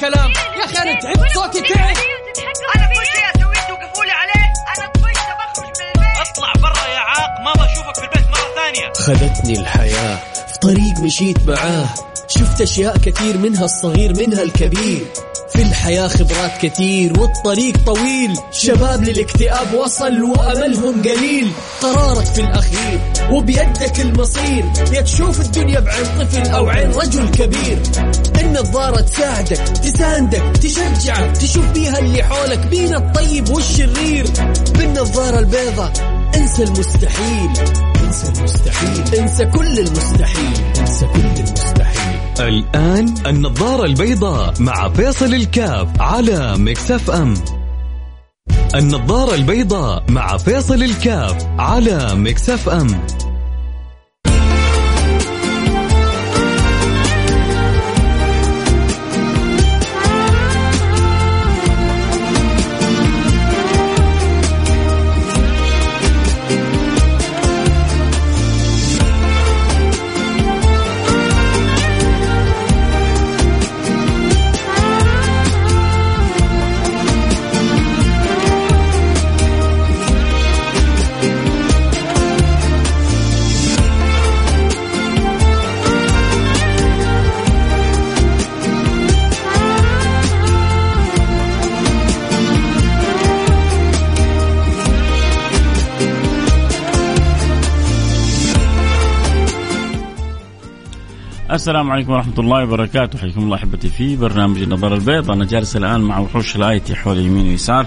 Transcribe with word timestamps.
كلام. 0.00 0.30
يا 0.30 0.64
أخي 0.64 0.78
أنا 0.82 1.00
تعبت 1.00 1.32
صوتي 1.34 1.60
تعب 1.60 1.96
أنا 2.76 2.86
كل 2.86 3.06
شيء 3.12 3.24
اسويه 3.36 3.60
توقفوا 3.68 4.04
لي 4.04 4.12
عليه. 4.12 4.46
أنا 4.78 4.86
طفشت 4.94 5.28
بخرج 5.38 5.66
من 5.66 5.86
البيت. 5.86 6.28
اطلع 6.30 6.52
برا 6.62 6.86
يا 6.88 6.98
عاق 6.98 7.40
ما 7.44 7.52
بشوفك 7.52 7.94
في 7.94 8.04
البيت 8.04 8.28
مرة 8.28 8.54
ثانية. 8.54 8.92
خذتني 8.92 9.58
الحياة 9.60 10.16
في 10.52 10.58
طريق 10.58 10.98
مشيت 11.00 11.48
معاه. 11.48 11.88
شفت 12.28 12.60
أشياء 12.60 12.98
كثير 12.98 13.38
منها 13.38 13.64
الصغير 13.64 14.16
منها 14.16 14.42
الكبير. 14.42 15.06
في 15.52 15.62
الحياة 15.62 16.08
خبرات 16.08 16.58
كثير 16.62 17.20
والطريق 17.20 17.76
طويل. 17.86 18.38
شباب 18.52 19.04
للاكتئاب 19.04 19.74
وصل 19.74 20.22
وأملهم 20.22 21.02
قليل. 21.02 21.52
قرارك 21.82 22.24
في 22.24 22.40
الأخير 22.40 23.00
وبيدك 23.30 24.00
المصير. 24.00 24.64
يا 24.92 25.00
تشوف 25.00 25.40
الدنيا 25.40 25.80
بعين 25.80 26.04
طفل 26.04 26.50
أو 26.50 26.68
عين 26.68 26.92
رجل 26.92 27.30
كبير. 27.30 27.82
النظارة 28.50 29.00
تساعدك 29.00 29.58
تساندك 29.58 30.42
تشجعك 30.62 31.36
تشوف 31.36 31.66
بيها 31.72 31.98
اللي 31.98 32.22
حولك 32.22 32.66
بين 32.66 32.94
الطيب 32.94 33.48
والشرير 33.50 34.26
بالنظارة 34.78 35.38
البيضة 35.38 35.92
انسى 36.36 36.62
المستحيل 36.62 37.50
انسى 38.04 38.32
المستحيل 38.38 39.20
انسى 39.20 39.46
كل 39.46 39.78
المستحيل 39.78 40.52
انسى 40.80 41.06
كل 41.06 41.20
المستحيل. 41.20 42.20
الآن 42.40 43.14
النظارة 43.26 43.84
البيضاء 43.84 44.54
مع 44.60 44.88
فيصل 44.88 45.34
الكاف 45.34 45.88
على 46.00 46.54
Mix 46.58 47.10
FM. 47.10 47.34
النظارة 48.74 49.34
البيضاء 49.34 50.04
مع 50.08 50.36
فيصل 50.36 50.82
الكاف 50.82 51.46
على 51.58 52.14
Mix 52.14 52.68
FM. 52.68 53.00
السلام 101.52 101.90
عليكم 101.90 102.12
ورحمة 102.12 102.38
الله 102.38 102.64
وبركاته. 102.64 103.18
حياكم 103.18 103.40
الله 103.40 103.56
أحبتي 103.56 103.88
في 103.88 104.16
برنامج 104.16 104.62
النظارة 104.62 104.94
البيضاء 104.94 105.36
أنا 105.36 105.44
جالس 105.44 105.76
الآن 105.76 106.00
مع 106.00 106.18
وحوش 106.18 106.56
الآيتي 106.56 106.94
حول 106.94 107.18
يمين 107.18 107.48
ويسار. 107.48 107.86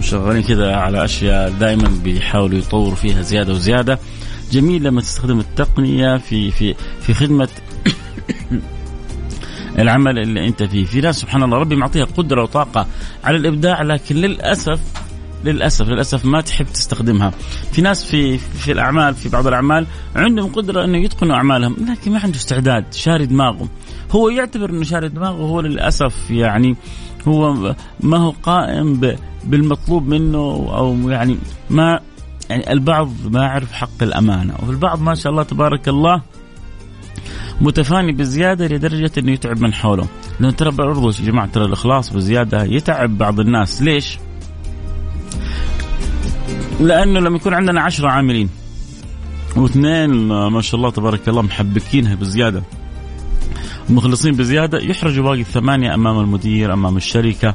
شغالين 0.00 0.42
كذا 0.42 0.76
على 0.76 1.04
أشياء 1.04 1.50
دائما 1.50 1.88
بيحاولوا 2.04 2.58
يطوروا 2.58 2.94
فيها 2.94 3.22
زيادة 3.22 3.52
وزيادة. 3.52 3.98
جميل 4.52 4.82
لما 4.82 5.00
تستخدم 5.00 5.38
التقنية 5.38 6.16
في 6.16 6.50
في 6.50 6.74
في 7.00 7.14
خدمة 7.14 7.48
العمل 9.78 10.18
اللي 10.18 10.46
أنت 10.46 10.62
فيه. 10.62 10.84
في 10.84 11.00
ناس 11.00 11.20
سبحان 11.20 11.42
الله 11.42 11.58
ربي 11.58 11.76
معطيها 11.76 12.04
قدرة 12.04 12.42
وطاقة 12.42 12.86
على 13.24 13.36
الإبداع 13.36 13.82
لكن 13.82 14.16
للأسف 14.16 14.80
للأسف 15.44 15.88
للأسف 15.88 16.24
ما 16.24 16.40
تحب 16.40 16.66
تستخدمها. 16.66 17.32
في 17.72 17.82
ناس 17.82 18.04
في 18.04 18.38
في 18.38 18.72
الأعمال 18.72 19.14
في 19.14 19.28
بعض 19.28 19.46
الأعمال 19.46 19.86
عندهم 20.16 20.52
قدرة 20.52 20.84
إنه 20.84 20.98
يتقنوا 20.98 21.36
أعمالهم 21.36 21.76
لكن 21.90 22.12
ما 22.12 22.18
عنده 22.18 22.36
استعداد 22.36 22.84
شاري 22.92 23.26
دماغه. 23.26 23.68
هو 24.10 24.28
يعتبر 24.28 24.70
إنه 24.70 24.84
شاري 24.84 25.08
دماغه 25.08 25.42
هو 25.42 25.60
للأسف 25.60 26.30
يعني 26.30 26.76
هو 27.28 27.74
ما 28.00 28.18
هو 28.18 28.30
قائم 28.42 29.16
بالمطلوب 29.44 30.08
منه 30.08 30.38
أو 30.72 31.08
يعني 31.08 31.38
ما 31.70 32.00
يعني 32.50 32.72
البعض 32.72 33.10
ما 33.30 33.42
يعرف 33.42 33.72
حق 33.72 34.02
الأمانة. 34.02 34.54
وفي 34.62 34.70
البعض 34.70 35.02
ما 35.02 35.14
شاء 35.14 35.32
الله 35.32 35.42
تبارك 35.42 35.88
الله 35.88 36.22
متفاني 37.60 38.12
بزيادة 38.12 38.66
لدرجة 38.66 39.10
إنه 39.18 39.32
يتعب 39.32 39.60
من 39.60 39.74
حوله، 39.74 40.06
لأن 40.40 40.56
ترى 40.56 40.70
برضو 40.70 41.08
يا 41.08 41.12
جماعة 41.12 41.46
ترى 41.46 41.64
الإخلاص 41.64 42.12
بزيادة 42.12 42.64
يتعب 42.64 43.18
بعض 43.18 43.40
الناس، 43.40 43.82
ليش؟ 43.82 44.18
لأنه 46.80 47.20
لما 47.20 47.36
يكون 47.36 47.54
عندنا 47.54 47.80
عشرة 47.80 48.08
عاملين 48.08 48.50
واثنين 49.56 50.10
ما 50.28 50.60
شاء 50.60 50.78
الله 50.78 50.90
تبارك 50.90 51.28
الله 51.28 51.42
محبكينها 51.42 52.14
بزيادة 52.14 52.62
مخلصين 53.90 54.34
بزيادة 54.34 54.78
يحرجوا 54.78 55.24
باقي 55.24 55.40
الثمانية 55.40 55.94
أمام 55.94 56.20
المدير 56.20 56.72
أمام 56.72 56.96
الشركة. 56.96 57.54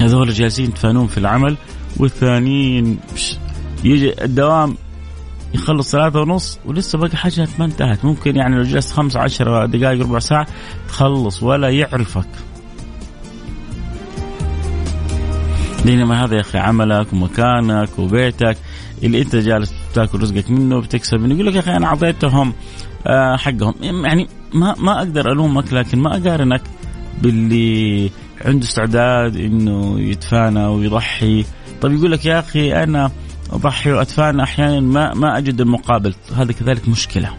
هذول 0.00 0.32
جالسين 0.32 0.64
يتفانون 0.64 1.06
في 1.06 1.18
العمل 1.18 1.56
والثانيين 1.96 2.98
يجي 3.84 4.24
الدوام 4.24 4.76
يخلص 5.54 5.92
ثلاثة 5.92 6.20
ونص 6.20 6.58
ولسه 6.66 6.98
باقي 6.98 7.16
حاجة 7.16 7.48
ما 7.58 7.64
انتهت. 7.64 8.04
ممكن 8.04 8.36
يعني 8.36 8.56
لو 8.56 8.62
جلست 8.62 8.92
خمس 8.92 9.16
عشر 9.16 9.66
دقائق 9.66 10.00
ربع 10.00 10.18
ساعة 10.18 10.46
تخلص 10.88 11.42
ولا 11.42 11.68
يعرفك. 11.68 12.28
بينما 15.88 16.24
هذا 16.24 16.34
يا 16.36 16.40
أخي 16.40 16.58
عملك 16.58 17.12
ومكانك 17.12 17.98
وبيتك 17.98 18.56
اللي 19.02 19.22
أنت 19.22 19.36
جالس 19.36 19.72
تاكل 19.94 20.20
رزقك 20.20 20.50
منه 20.50 20.80
بتكسب 20.80 21.20
منه 21.20 21.34
يقول 21.34 21.46
لك 21.46 21.54
يا 21.54 21.60
أخي 21.60 21.76
أنا 21.76 21.86
اعطيتهم 21.86 22.52
آه، 23.06 23.36
حقهم. 23.36 23.74
يعني 23.80 24.28
ما 24.54 24.74
ما 24.78 24.98
أقدر 24.98 25.32
ألومك 25.32 25.72
لكن 25.72 25.98
ما 25.98 26.16
أقارنك 26.16 26.62
باللي 27.22 28.10
عنده 28.44 28.64
استعداد 28.64 29.36
إنه 29.36 30.00
يتفانى 30.00 30.66
ويضحي. 30.66 31.44
طيب 31.80 31.92
يقول 31.92 32.12
لك 32.12 32.26
يا 32.26 32.38
أخي 32.38 32.72
أنا 32.72 33.10
أضحي 33.52 33.92
وأتفانى 33.92 34.42
أحيانا 34.42 34.80
ما 34.80 35.14
ما 35.14 35.38
أجد 35.38 35.60
المقابل. 35.60 36.14
هذا 36.36 36.52
كذلك 36.52 36.88
مشكلة. 36.88 37.30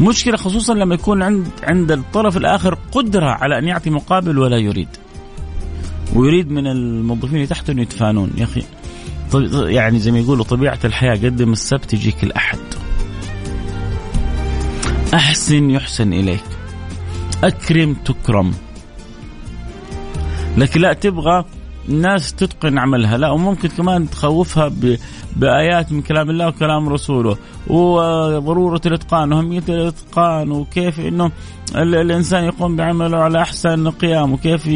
مشكلة 0.00 0.36
خصوصا 0.36 0.74
لما 0.74 0.94
يكون 0.94 1.22
عند 1.22 1.48
عند 1.62 1.92
الطرف 1.92 2.36
الآخر 2.36 2.78
قدرة 2.92 3.30
على 3.30 3.58
أن 3.58 3.68
يعطي 3.68 3.90
مقابل 3.90 4.38
ولا 4.38 4.56
يريد. 4.56 4.88
ويريد 6.14 6.50
من 6.50 6.66
الموظفين 6.66 7.34
اللي 7.34 7.46
تحته 7.46 7.70
إنه 7.70 7.82
يتفانون. 7.82 8.30
يا 8.36 8.44
أخي 8.44 8.62
يعني 9.54 9.98
زي 9.98 10.12
ما 10.12 10.18
يقولوا 10.18 10.44
طبيعة 10.44 10.78
الحياة 10.84 11.14
قدم 11.14 11.52
السبت 11.52 11.94
يجيك 11.94 12.24
الأحد. 12.24 12.58
أحسن 15.14 15.70
يحسن 15.70 16.12
إليك. 16.12 16.44
أكرم 17.44 17.94
تكرم. 17.94 18.54
لكن 20.56 20.80
لا 20.80 20.92
تبغى 20.92 21.44
الناس 21.88 22.34
تتقن 22.34 22.78
عملها. 22.78 23.16
لا 23.16 23.30
وممكن 23.30 23.68
كمان 23.68 24.10
تخوفها 24.10 24.72
بآيات 25.36 25.92
من 25.92 26.02
كلام 26.02 26.30
الله 26.30 26.48
وكلام 26.48 26.88
رسوله. 26.88 27.36
وضرورة 27.66 28.80
الإتقان 28.86 29.32
وأهمية 29.32 29.62
الإتقان 29.68 30.50
وكيف 30.52 31.00
أنه 31.00 31.30
الإنسان 31.74 32.44
يقوم 32.44 32.76
بعمله 32.76 33.16
على 33.18 33.42
أحسن 33.42 33.90
قيام 33.90 34.32
وكيف 34.32 34.66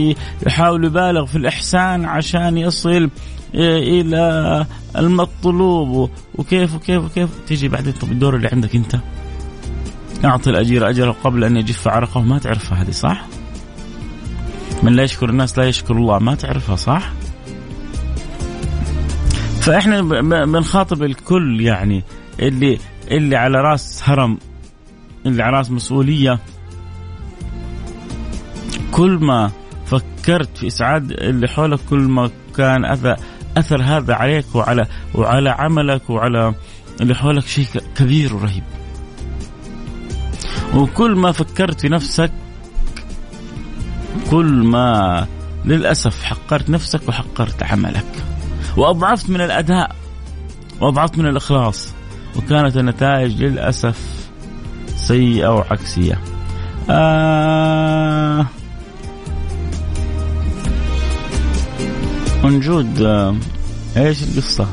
يحاول 0.47 0.85
يبالغ 0.85 1.27
في 1.27 1.39
الإحسان 1.39 2.05
عشان 2.05 2.59
يصل 2.59 3.11
إلى 3.55 4.67
المطلوب 4.97 6.11
وكيف 6.35 6.75
وكيف 6.75 7.05
وكيف 7.05 7.29
تيجي 7.47 7.69
بعدين 7.69 7.93
طب 7.93 8.13
الدور 8.13 8.37
اللي 8.37 8.49
عندك 8.53 8.75
أنت 8.77 8.97
أعطي 10.25 10.51
الأجير 10.51 10.89
أجره 10.89 11.17
قبل 11.25 11.45
أن 11.45 11.57
يجف 11.57 11.89
عرقه 11.89 12.21
ما 12.21 12.39
تعرفها 12.39 12.83
هذه 12.83 12.91
صح؟ 12.91 13.27
من 14.83 14.93
لا 14.93 15.03
يشكر 15.03 15.29
الناس 15.31 15.59
لا 15.59 15.65
يشكر 15.65 15.97
الله 15.97 16.19
ما 16.19 16.35
تعرفها 16.35 16.77
صح؟ 16.77 17.13
فإحنا 19.61 20.01
بنخاطب 20.45 21.03
الكل 21.03 21.61
يعني 21.61 22.05
اللي 22.41 22.79
اللي 23.11 23.37
على 23.37 23.59
راس 23.61 24.03
هرم 24.05 24.39
اللي 25.27 25.43
على 25.43 25.57
راس 25.57 25.71
مسؤولية 25.71 26.39
كل 28.93 29.19
ما 29.21 29.51
فكرت 29.87 30.59
في 30.59 30.67
إسعاد 30.67 31.13
اللي 31.13 31.49
حولك 31.49 31.81
كل 31.91 31.99
ما 31.99 32.31
كان 32.57 32.85
أثر 32.85 33.17
أثر 33.57 33.83
هذا 33.83 34.15
عليك 34.15 34.55
وعلى 34.55 34.87
وعلى 35.15 35.51
عملك 35.51 36.11
وعلى 36.11 36.55
اللي 37.01 37.15
حولك 37.15 37.47
شيء 37.47 37.67
كبير 37.97 38.37
ورهيب. 38.37 38.65
وكل 40.75 41.17
ما 41.17 41.33
فكرت 41.33 41.81
في 41.81 41.89
نفسك 41.89 42.33
كل 44.31 44.53
ما 44.53 45.27
للأسف 45.65 46.25
حقرت 46.25 46.71
نفسك 46.71 47.09
وحقرت 47.09 47.63
عملك. 47.63 48.25
وأضعفت 48.77 49.31
من 49.31 49.41
الأداء 49.41 49.97
وأضعفت 50.81 51.19
من 51.19 51.27
الإخلاص 51.27 51.98
وكانت 52.39 52.77
النتائج 52.77 53.43
للأسف 53.43 54.29
سيئة 54.97 55.49
وعكسية 55.55 56.19
آه 56.91 58.47
منجود 62.45 63.03
آه 63.03 63.37
إيش 63.97 64.23
القصة؟ 64.23 64.67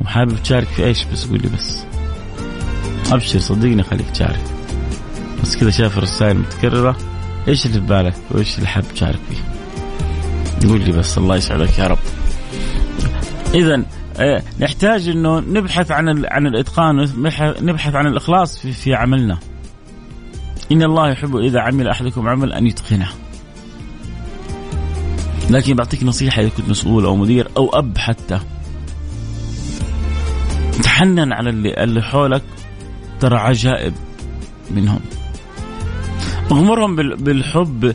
وحابب 0.00 0.42
تشارك 0.42 0.66
في 0.66 0.84
إيش؟ 0.84 1.04
بس 1.04 1.26
قولي 1.26 1.48
بس. 1.48 1.84
أبشر 3.12 3.38
صدقني 3.38 3.82
خليك 3.82 4.10
تشارك. 4.10 4.40
بس 5.42 5.56
كذا 5.56 5.70
شايف 5.70 5.98
الرسائل 5.98 6.38
متكررة. 6.38 6.96
إيش 7.48 7.66
اللي 7.66 7.80
في 7.80 7.86
بالك؟ 7.86 8.14
وإيش 8.30 8.56
اللي 8.56 8.68
حابب 8.68 8.86
تشارك 8.94 9.18
فيه؟ 9.30 10.68
قول 10.68 10.80
لي 10.80 10.92
بس 10.92 11.18
الله 11.18 11.36
يسعدك 11.36 11.78
يا 11.78 11.86
رب. 11.86 11.98
اذا 13.54 13.82
نحتاج 14.60 15.08
إنه 15.08 15.40
نبحث 15.40 15.90
عن 15.90 16.24
عن 16.26 16.46
الإتقان 16.46 17.08
نبحث 17.60 17.94
عن 17.94 18.06
الإخلاص 18.06 18.58
في, 18.58 18.72
في 18.72 18.94
عملنا. 18.94 19.38
إن 20.72 20.82
الله 20.82 21.10
يحب 21.10 21.36
إذا 21.36 21.60
عمل 21.60 21.88
أحدكم 21.88 22.28
عمل 22.28 22.52
أن 22.52 22.66
يتقنه. 22.66 23.08
لكن 25.50 25.74
بعطيك 25.74 26.02
نصيحة 26.02 26.42
إذا 26.42 26.48
كنت 26.48 26.68
مسؤول 26.68 27.04
أو 27.04 27.16
مدير 27.16 27.48
أو 27.56 27.68
أب 27.68 27.98
حتى. 27.98 28.40
تحنن 30.82 31.32
على 31.32 31.50
اللي, 31.50 31.84
اللي 31.84 32.02
حولك 32.02 32.42
ترى 33.20 33.36
عجائب 33.36 33.94
منهم. 34.70 35.00
اغمرهم 36.52 36.96
بالحب 36.96 37.94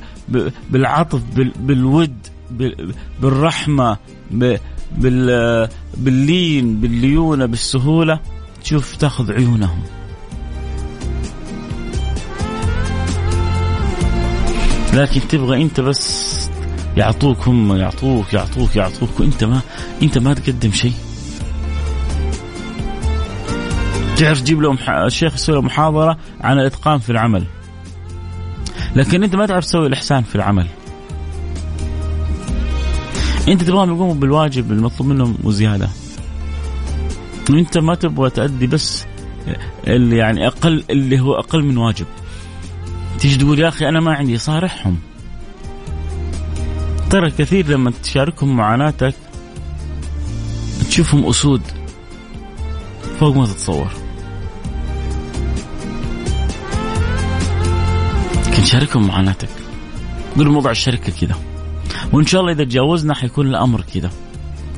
بالعطف 0.69 1.21
بالود 1.59 2.17
بالرحمة 3.21 3.97
باللين 4.91 6.81
بالليونة 6.81 7.45
بالسهولة 7.45 8.19
تشوف 8.63 8.95
تاخذ 8.95 9.31
عيونهم. 9.31 9.83
لكن 14.93 15.21
تبغى 15.27 15.61
انت 15.61 15.79
بس 15.79 16.29
يعطوك 16.97 17.47
هم 17.47 17.75
يعطوك 17.75 18.33
يعطوك 18.33 18.75
يعطوك 18.75 19.19
وانت 19.19 19.43
ما 19.43 19.61
انت 20.01 20.17
ما 20.17 20.33
تقدم 20.33 20.71
شيء. 20.71 20.93
تعرف 24.17 24.41
تجيب 24.41 24.61
لهم 24.61 24.77
الشيخ 24.89 25.33
يسوي 25.33 25.55
له 25.55 25.61
محاضرة 25.61 26.17
عن 26.41 26.59
الإتقان 26.59 26.99
في 26.99 27.09
العمل. 27.09 27.45
لكن 28.95 29.23
انت 29.23 29.35
ما 29.35 29.45
تعرف 29.45 29.65
تسوي 29.65 29.87
الإحسان 29.87 30.23
في 30.23 30.35
العمل. 30.35 30.67
انت 33.49 33.63
تبغاهم 33.63 33.95
يقوموا 33.95 34.13
بالواجب 34.13 34.71
المطلوب 34.71 35.09
منهم 35.09 35.37
وزيادة. 35.43 35.89
وانت 37.49 37.77
ما 37.77 37.95
تبغى 37.95 38.29
تأدي 38.29 38.67
بس 38.67 39.05
اللي 39.87 40.17
يعني 40.17 40.47
أقل 40.47 40.83
اللي 40.89 41.19
هو 41.19 41.33
أقل 41.33 41.63
من 41.63 41.77
واجب. 41.77 42.05
تيجي 43.19 43.35
تقول 43.35 43.59
يا 43.59 43.67
أخي 43.67 43.89
أنا 43.89 43.99
ما 43.99 44.13
عندي 44.13 44.37
صارحهم. 44.37 44.97
ترى 47.09 47.31
كثير 47.31 47.67
لما 47.67 47.91
تشاركهم 48.03 48.57
معاناتك 48.57 49.15
تشوفهم 50.89 51.25
أسود 51.25 51.61
فوق 53.19 53.35
ما 53.35 53.45
تتصور. 53.45 53.89
لكن 58.47 58.63
شاركهم 58.65 59.07
معاناتك؟ 59.07 59.49
قول 60.37 60.49
موضوع 60.49 60.71
الشركة 60.71 61.11
كذا. 61.11 61.35
وإن 62.13 62.25
شاء 62.25 62.41
الله 62.41 62.51
إذا 62.53 62.63
تجاوزنا 62.63 63.13
حيكون 63.13 63.47
الأمر 63.47 63.81
كذا. 63.93 64.09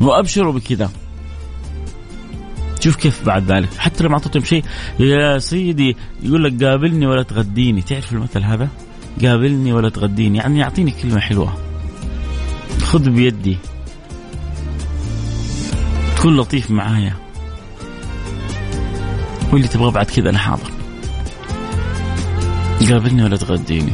وأبشروا 0.01 0.53
بكذا. 0.53 0.91
شوف 2.79 2.95
كيف 2.95 3.25
بعد 3.25 3.51
ذلك. 3.51 3.69
حتى 3.77 4.03
لما 4.03 4.13
أعطيتهم 4.13 4.43
شيء 4.43 4.63
يا 4.99 5.39
سيدي 5.39 5.97
يقول 6.23 6.43
لك 6.43 6.63
قابلني 6.63 7.07
ولا 7.07 7.23
تغديني. 7.23 7.81
تعرف 7.81 8.13
المثل 8.13 8.43
هذا؟ 8.43 8.69
قابلني 9.21 9.73
ولا 9.73 9.89
تغديني. 9.89 10.37
يعني 10.37 10.59
يعطيني 10.59 10.91
كلمة 10.91 11.19
حلوة. 11.19 11.57
خذ 12.81 13.09
بيدي. 13.09 13.57
كن 16.23 16.37
لطيف 16.37 16.71
معايا. 16.71 17.13
واللي 19.53 19.67
تبغى 19.67 19.91
بعد 19.91 20.05
كذا 20.05 20.29
أنا 20.29 20.37
حاضر 20.37 20.71
قابلني 22.89 23.23
ولا 23.23 23.37
تغديني. 23.37 23.93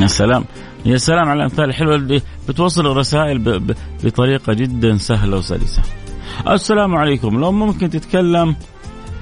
يا 0.00 0.06
سلام 0.06 0.44
يا 0.86 0.96
سلام 0.96 1.28
على 1.28 1.38
الأمثال 1.38 1.64
الحلوة 1.64 1.94
اللي 1.94 2.22
بتوصل 2.48 2.86
الرسائل 2.86 3.62
بطريقة 4.04 4.52
جدا 4.52 4.96
سهلة 4.96 5.36
وسلسة. 5.36 5.82
السلام 6.48 6.96
عليكم 6.96 7.40
لو 7.40 7.52
ممكن 7.52 7.90
تتكلم 7.90 8.56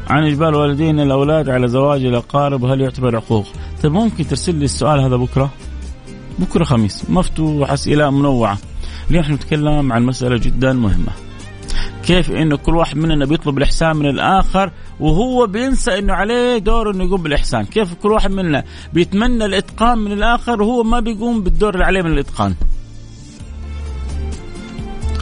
عن 0.08 0.24
اجبار 0.24 0.54
والدين 0.54 1.00
الأولاد 1.00 1.48
على 1.48 1.68
زواج 1.68 2.04
الأقارب 2.04 2.64
هل 2.64 2.80
يعتبر 2.80 3.16
عقوق؟ 3.16 3.46
طيب 3.82 3.92
ممكن 3.92 4.26
ترسل 4.26 4.54
لي 4.54 4.64
السؤال 4.64 5.00
هذا 5.00 5.16
بكرة؟ 5.16 5.50
بكرة 6.38 6.64
خميس 6.64 7.10
مفتوح 7.10 7.72
أسئلة 7.72 8.10
منوعة. 8.10 8.58
اليوم 9.10 9.24
نتكلم 9.30 9.92
عن 9.92 10.02
مسألة 10.02 10.36
جدا 10.36 10.72
مهمة. 10.72 11.12
كيف 12.10 12.30
إنه 12.30 12.56
كل 12.56 12.76
واحد 12.76 12.96
مننا 12.96 13.24
بيطلب 13.24 13.58
الإحسان 13.58 13.96
من 13.96 14.06
الآخر 14.06 14.72
وهو 15.00 15.46
بينسى 15.46 15.98
إنه 15.98 16.12
عليه 16.12 16.58
دور 16.58 16.90
إنه 16.90 17.04
يقوم 17.04 17.22
بالإحسان، 17.22 17.64
كيف 17.64 17.94
كل 17.94 18.12
واحد 18.12 18.30
مننا 18.30 18.64
بيتمنى 18.92 19.44
الإتقان 19.44 19.98
من 19.98 20.12
الآخر 20.12 20.62
وهو 20.62 20.82
ما 20.82 21.00
بيقوم 21.00 21.42
بالدور 21.42 21.74
اللي 21.74 21.84
عليه 21.84 22.02
من 22.02 22.12
الإتقان. 22.12 22.54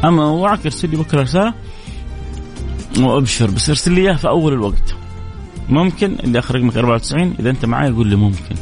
أما 0.04 0.24
اوعك 0.24 0.64
ارسل 0.64 0.90
لي 0.90 0.96
بكرة 0.96 1.22
رسالة 1.22 1.54
وأبشر 2.98 3.50
بس 3.50 3.68
ارسل 3.68 3.92
لي 3.92 4.00
إياها 4.00 4.16
في 4.16 4.28
أول 4.28 4.52
الوقت. 4.52 4.94
ممكن 5.68 6.16
اللي 6.24 6.38
اخر 6.38 6.54
رقمك 6.54 6.76
94 6.76 7.34
إذا 7.40 7.50
أنت 7.50 7.64
معي 7.64 7.90
قول 7.90 8.06
لي 8.06 8.16
ممكن. 8.16 8.56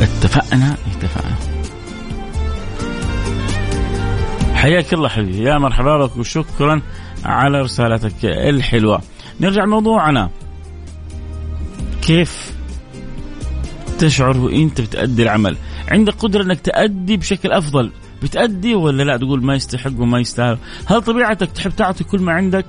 اتفقنا 0.00 0.76
اتفقنا 0.96 1.53
حياك 4.64 4.94
الله 4.94 5.08
حبيبي. 5.08 5.44
يا 5.44 5.58
مرحبا 5.58 6.06
بك 6.06 6.16
وشكرا 6.16 6.82
على 7.24 7.60
رسالتك 7.60 8.24
الحلوة. 8.24 9.02
نرجع 9.40 9.64
لموضوعنا 9.64 10.30
كيف 12.02 12.54
تشعر 13.98 14.38
وانت 14.38 14.80
بتأدي 14.80 15.22
العمل؟ 15.22 15.56
عندك 15.88 16.14
قدرة 16.14 16.42
إنك 16.42 16.60
تأدي 16.60 17.16
بشكل 17.16 17.52
أفضل. 17.52 17.90
بتأدي 18.22 18.74
ولا 18.74 19.02
لا؟ 19.02 19.16
تقول 19.16 19.44
ما 19.44 19.54
يستحق 19.54 19.92
وما 19.98 20.18
يستاهل. 20.18 20.58
هل 20.86 21.02
طبيعتك 21.02 21.52
تحب 21.52 21.70
تعطي 21.76 22.04
كل 22.04 22.20
ما 22.20 22.32
عندك 22.32 22.66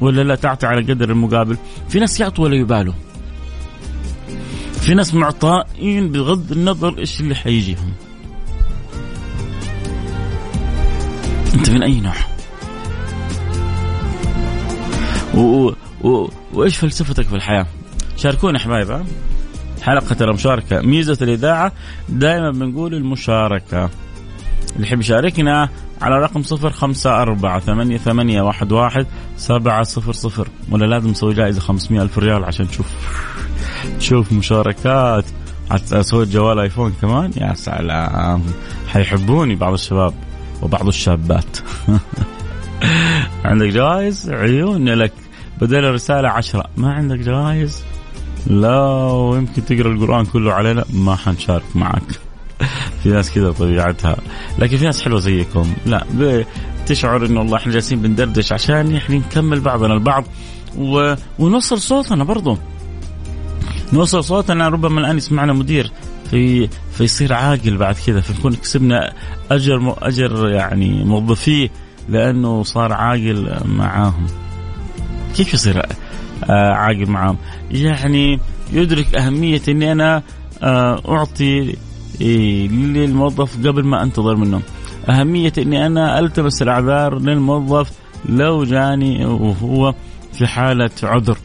ولا 0.00 0.22
لا 0.22 0.34
تعطي 0.34 0.66
على 0.66 0.92
قدر 0.92 1.10
المقابل؟ 1.10 1.56
في 1.88 2.00
ناس 2.00 2.20
يعطوا 2.20 2.44
ولا 2.44 2.56
يبالوا. 2.56 2.94
في 4.80 4.94
ناس 4.94 5.14
معطائين 5.14 6.12
بغض 6.12 6.52
النظر 6.52 6.98
إيش 6.98 7.20
اللي 7.20 7.34
حيجيهم. 7.34 7.92
أنت 11.54 11.70
من 11.70 11.82
أي 11.82 12.00
نوع. 12.00 12.14
وإيش 16.52 16.76
فلسفتك 16.76 17.24
في 17.24 17.34
الحياة؟ 17.34 17.66
شاركونا 18.16 18.58
حبايب 18.58 19.04
حلقة 19.82 20.16
المشاركة 20.24 20.80
ميزة 20.80 21.18
الإذاعة 21.22 21.72
دائما 22.08 22.50
بنقول 22.50 22.94
المشاركة. 22.94 23.90
اللي 24.76 24.86
يحب 24.86 25.00
يشاركنا 25.00 25.68
على 26.02 26.18
رقم 26.18 26.42
صفر 26.42 26.70
خمسة 26.70 27.22
أربعة 27.22 27.60
ثمانية, 27.60 27.98
ثمانية 27.98 28.42
واحد, 28.42 28.72
واحد 28.72 29.06
سبعة 29.36 29.82
صفر 29.82 30.12
صفر. 30.12 30.48
ولا 30.70 30.86
لازم 30.86 31.10
نسوي 31.10 31.34
جائزة 31.34 31.60
خمسمائة 31.60 32.02
ألف 32.02 32.18
ريال 32.18 32.44
عشان 32.44 32.68
تشوف 32.68 32.86
تشوف 33.98 34.32
مشاركات. 34.32 35.24
أسوي 35.92 36.26
جوال 36.26 36.58
ايفون 36.58 36.94
كمان؟ 37.00 37.30
يا 37.36 37.54
سلام. 37.54 38.42
حيحبوني 38.88 39.54
بعض 39.54 39.72
الشباب. 39.72 40.14
وبعض 40.62 40.86
الشابات. 40.86 41.58
عندك 43.44 43.66
جوائز؟ 43.66 44.30
عيون 44.30 44.88
لك. 44.88 45.12
بدل 45.60 45.84
الرسالة 45.84 46.28
عشرة. 46.28 46.64
ما 46.76 46.92
عندك 46.92 47.18
جوائز؟ 47.18 47.82
لا 48.46 48.80
ويمكن 49.12 49.64
تقرأ 49.64 49.92
القرآن 49.92 50.24
كله 50.24 50.52
علينا. 50.52 50.84
ما 50.92 51.16
حنشارك 51.16 51.64
معك. 51.74 52.02
في 53.02 53.08
ناس 53.08 53.34
كذا 53.34 53.52
طبيعتها. 53.52 54.16
لكن 54.58 54.76
في 54.76 54.84
ناس 54.84 55.02
حلوة 55.02 55.20
زيكم. 55.20 55.72
لا 55.86 56.44
تشعر 56.86 57.26
انه 57.26 57.40
والله 57.40 57.56
إحنا 57.56 57.72
جالسين 57.72 58.02
بندردش 58.02 58.52
عشان 58.52 58.96
إحنا 58.96 59.16
نكمل 59.16 59.60
بعضنا 59.60 59.94
البعض. 59.94 60.24
و... 60.78 61.14
ونوصل 61.38 61.78
صوتنا 61.78 62.24
برضو. 62.24 62.58
نوصل 63.92 64.24
صوتنا. 64.24 64.68
ربما 64.68 65.00
الآن 65.00 65.16
يسمعنا 65.16 65.52
مدير. 65.52 65.92
في 66.32 66.68
فيصير 66.92 67.32
عاقل 67.32 67.76
بعد 67.76 67.94
كذا 68.06 68.20
فنكون 68.20 68.54
كسبنا 68.54 69.12
أجر 69.50 69.96
أجر 70.02 70.48
يعني 70.48 71.04
موظفيه 71.04 71.70
لأنه 72.08 72.62
صار 72.62 72.92
عاقل 72.92 73.56
معاهم. 73.64 74.26
كيف 75.36 75.54
يصير 75.54 75.82
آه، 76.44 76.72
عاقل 76.72 77.10
معاهم؟ 77.10 77.36
يعني 77.70 78.40
يدرك 78.72 79.14
أهمية 79.14 79.62
إني 79.68 79.92
أنا 79.92 80.22
آه، 80.62 81.02
أعطي 81.08 81.76
للموظف 82.20 83.66
قبل 83.66 83.84
ما 83.84 84.02
أنتظر 84.02 84.36
منه 84.36 84.60
أهمية 85.08 85.52
إني 85.58 85.86
أنا 85.86 86.18
ألتمس 86.18 86.62
الأعذار 86.62 87.18
للموظف 87.18 87.92
لو 88.28 88.64
جاني 88.64 89.26
وهو 89.26 89.94
في 90.32 90.46
حالة 90.46 90.90
عذر. 91.02 91.38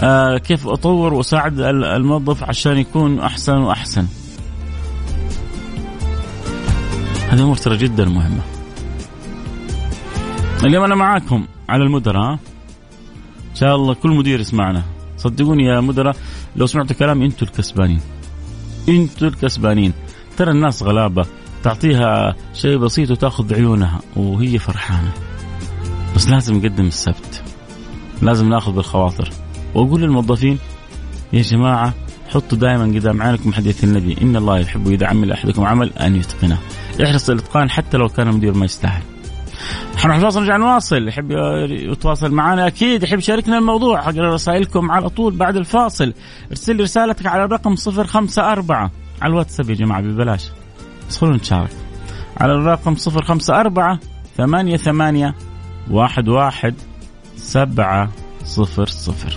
آه 0.00 0.38
كيف 0.38 0.68
أطور 0.68 1.14
وأساعد 1.14 1.60
الموظف 1.60 2.44
عشان 2.44 2.78
يكون 2.78 3.20
أحسن 3.20 3.56
وأحسن؟ 3.56 4.06
هذه 7.28 7.42
أمور 7.42 7.56
ترى 7.56 7.76
جدا 7.76 8.04
مهمة. 8.04 8.40
اليوم 10.64 10.84
أنا 10.84 10.94
معاكم 10.94 11.46
على 11.68 11.84
المدراء 11.84 12.32
إن 13.50 13.54
شاء 13.54 13.76
الله 13.76 13.94
كل 13.94 14.10
مدير 14.10 14.40
يسمعنا. 14.40 14.82
صدقوني 15.16 15.64
يا 15.64 15.80
مدراء 15.80 16.16
لو 16.56 16.66
سمعتوا 16.66 16.96
كلامي 16.96 17.26
أنتم 17.26 17.46
الكسبانين. 17.46 18.00
أنتم 18.88 19.26
الكسبانين. 19.26 19.92
ترى 20.36 20.50
الناس 20.50 20.82
غلابة. 20.82 21.26
تعطيها 21.62 22.36
شيء 22.54 22.76
بسيط 22.76 23.10
وتأخذ 23.10 23.48
بعيونها 23.48 24.00
وهي 24.16 24.58
فرحانة. 24.58 25.12
بس 26.16 26.28
لازم 26.28 26.56
نقدم 26.56 26.86
السبت. 26.86 27.42
لازم 28.22 28.48
نأخذ 28.48 28.72
بالخواطر. 28.72 29.30
وأقول 29.74 30.00
للموظفين 30.00 30.58
يا 31.32 31.42
جماعة 31.42 31.94
حطوا 32.28 32.58
دائما 32.58 32.84
قدام 32.84 33.22
عينكم 33.22 33.52
حديث 33.52 33.84
النبي. 33.84 34.16
إن 34.22 34.36
الله 34.36 34.58
يحب 34.58 34.88
إذا 34.88 35.06
عمل 35.06 35.32
أحدكم 35.32 35.64
عمل 35.64 35.92
أن 35.92 36.16
يتقنه. 36.16 36.58
احرص 37.04 37.30
الإتقان 37.30 37.70
حتى 37.70 37.96
لو 37.96 38.08
كان 38.08 38.28
المدير 38.28 38.54
ما 38.54 38.64
يستاهل. 38.64 39.02
حنروح 39.96 40.18
فاصل 40.18 40.40
نرجع 40.40 40.56
نواصل. 40.56 41.08
يحب 41.08 41.30
يتواصل 41.70 42.32
معنا؟ 42.32 42.66
أكيد. 42.66 43.02
يحب 43.02 43.18
يشاركنا 43.18 43.58
الموضوع 43.58 44.08
اقرا 44.08 44.34
رسائلكم 44.34 44.90
على 44.90 45.08
طول 45.08 45.36
بعد 45.36 45.56
الفاصل. 45.56 46.12
ارسل 46.50 46.76
لي 46.76 46.82
رسالتك 46.82 47.26
على 47.26 47.44
الرقم 47.44 47.74
054 47.74 48.90
على 49.22 49.30
الواتساب 49.32 49.70
يا 49.70 49.74
جماعة 49.74 50.00
ببلاش. 50.00 50.50
بس 51.08 51.18
خلونا 51.18 51.36
نتشارك. 51.36 51.70
على 52.36 52.52
الرقم 52.52 52.94
054 53.06 53.98
ثمانية 54.36 54.76
ثمانية 54.76 55.34
واحد 55.90 56.28
واحد 56.28 56.74
سبعة 57.36 58.10
صفر 58.44 58.86
صفر. 58.86 59.36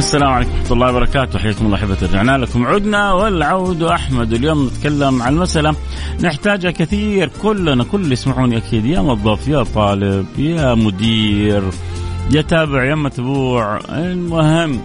السلام 0.00 0.32
عليكم 0.32 0.50
ورحمة 0.52 0.72
الله 0.72 0.90
وبركاته. 0.90 1.38
حياكم 1.38 1.66
الله 1.66 1.76
أحبة 1.76 1.96
رجعنا 2.02 2.38
لكم 2.38 2.66
عدنا 2.66 3.12
والعود 3.12 3.82
أحمد. 3.82 4.32
اليوم 4.32 4.66
نتكلم 4.66 5.22
عن 5.22 5.36
مسألة 5.36 5.74
نحتاجها 6.20 6.70
كثير. 6.70 7.30
كلنا 7.42 7.84
كل 7.84 8.00
اللي 8.00 8.12
يسمعوني 8.12 8.56
أكيد. 8.56 8.84
يا 8.84 9.00
موظف 9.00 9.48
يا 9.48 9.62
طالب 9.62 10.26
يا 10.38 10.74
مدير 10.74 11.62
يا 12.30 12.42
تابع 12.42 12.84
يا 12.84 12.94
متبوع. 12.94 13.78
المهم 13.88 14.80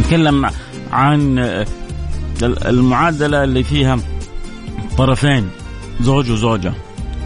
نتكلم 0.00 0.50
عن 0.92 1.38
المعادلة 2.42 3.44
اللي 3.44 3.64
فيها 3.64 3.98
طرفين 4.98 5.48
زوج 6.00 6.30
وزوجة 6.30 6.72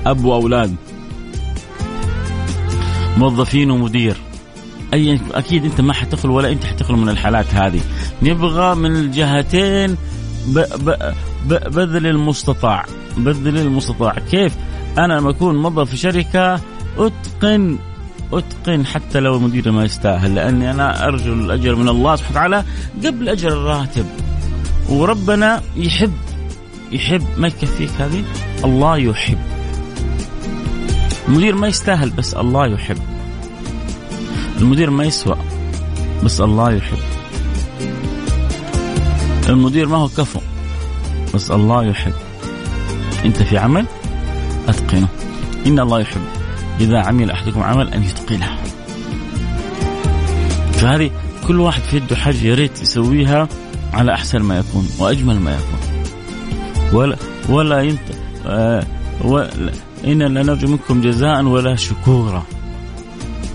أب 0.06 0.24
وأولاد 0.24 0.76
موظفين 3.16 3.70
ومدير. 3.70 4.16
أي 4.94 5.20
أكيد 5.34 5.64
أنت 5.64 5.80
ما 5.80 5.92
حتخلو 5.92 6.34
ولا 6.34 6.52
أنت 6.52 6.64
حتخلو 6.64 6.96
من 6.96 7.08
الحالات 7.08 7.54
هذه. 7.54 7.80
نبغى 8.22 8.74
من 8.74 8.96
الجهتين 8.96 9.96
ب 10.46 10.58
ب 10.58 11.14
ب 11.46 11.54
بذل 11.74 12.06
المستطاع. 12.06 12.84
بذل 13.16 13.58
المستطاع. 13.58 14.14
كيف؟ 14.30 14.56
أنا 14.98 15.14
لما 15.14 15.30
أكون 15.30 15.62
موظف 15.62 15.90
في 15.90 15.96
شركة 15.96 16.60
أتقن 16.98 17.78
أتقن 18.32 18.86
حتى 18.86 19.20
لو 19.20 19.36
المدير 19.36 19.72
ما 19.72 19.84
يستاهل 19.84 20.34
لأني 20.34 20.70
أنا 20.70 21.06
أرجو 21.06 21.32
الأجر 21.32 21.74
من 21.74 21.88
الله 21.88 22.16
سبحانه 22.16 22.36
وتعالى 22.38 22.64
قبل 23.06 23.28
أجر 23.28 23.48
الراتب. 23.48 24.06
وربنا 24.88 25.62
يحب 25.76 26.12
يحب 26.92 27.22
ما 27.36 27.48
يكفيك 27.48 27.90
هذه؟ 27.98 28.24
الله 28.64 28.96
يحب. 28.96 29.38
المدير 31.28 31.54
ما 31.54 31.68
يستاهل 31.68 32.10
بس 32.10 32.34
الله 32.34 32.66
يحب. 32.66 32.98
المدير 34.58 34.90
ما 34.90 35.04
يسوى 35.04 35.36
بس 36.24 36.40
الله 36.40 36.72
يحب. 36.72 36.98
المدير 39.48 39.88
ما 39.88 39.96
هو 39.96 40.08
كفو 40.08 40.40
بس 41.34 41.50
الله 41.50 41.84
يحب. 41.84 42.12
أنت 43.24 43.42
في 43.42 43.58
عمل 43.58 43.86
أتقنه. 44.68 45.08
إن 45.66 45.78
الله 45.78 46.00
يحب. 46.00 46.20
إذا 46.80 46.98
عمل 46.98 47.30
أحدكم 47.30 47.62
عمل 47.62 47.88
أن 47.88 48.02
يتقنه. 48.02 48.56
فهذه 50.72 51.10
كل 51.48 51.60
واحد 51.60 51.82
في 51.82 51.96
يده 51.96 52.16
حاجة 52.16 52.36
يا 52.36 52.54
ريت 52.54 52.82
يسويها 52.82 53.48
على 53.92 54.14
أحسن 54.14 54.38
ما 54.38 54.58
يكون 54.58 54.88
وأجمل 54.98 55.40
ما 55.40 55.50
يكون. 55.50 55.78
ولا 56.92 57.16
ولا 57.48 57.80
ينت 57.80 58.00
آه 58.46 58.86
ولا 59.24 59.72
إننا 60.04 60.42
نرجو 60.42 60.68
منكم 60.68 61.00
جزاء 61.00 61.42
ولا 61.44 61.76
شكورا. 61.76 62.42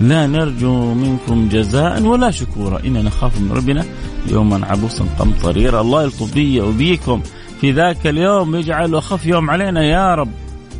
لا 0.00 0.26
نرجو 0.26 0.94
منكم 0.94 1.48
جزاء 1.48 2.02
ولا 2.02 2.30
شكورا. 2.30 2.80
إننا 2.84 3.02
نخاف 3.02 3.40
من 3.40 3.52
ربنا 3.52 3.84
يوما 4.28 4.66
عبوسا 4.66 5.04
قمطريرا. 5.18 5.80
الله 5.80 6.02
يلطف 6.02 6.34
بي 6.34 6.60
وبيكم 6.60 7.22
في 7.60 7.72
ذاك 7.72 8.06
اليوم 8.06 8.56
يجعل 8.56 8.94
أخف 8.94 9.26
يوم 9.26 9.50
علينا. 9.50 9.84
يا 9.84 10.14
رب 10.14 10.30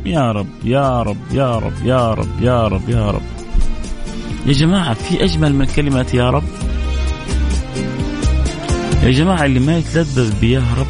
يا 0.05 0.31
رب 0.31 0.47
يا 0.63 1.01
رب 1.01 1.17
يا 1.33 1.57
رب 1.59 1.85
يا 1.85 2.13
رب 2.13 2.41
يا 2.41 2.67
رب 2.67 2.89
يا 2.89 3.11
رب. 3.11 3.21
يا 4.45 4.53
جماعة 4.53 4.93
في 4.93 5.23
أجمل 5.23 5.55
من 5.55 5.65
كلمة 5.65 6.05
يا 6.13 6.29
رب. 6.29 6.43
يا 9.03 9.11
جماعة 9.11 9.45
اللي 9.45 9.59
ما 9.59 9.77
يتلذذ 9.77 10.39
بيا 10.39 10.63
رب. 10.77 10.87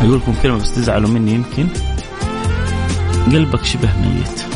أقول 0.00 0.16
لكم 0.16 0.34
كلمة 0.42 0.58
بس 0.58 0.74
تزعلوا 0.74 1.10
مني 1.10 1.34
يمكن. 1.34 1.66
قلبك 3.32 3.64
شبه 3.64 3.88
ميت. 4.00 4.47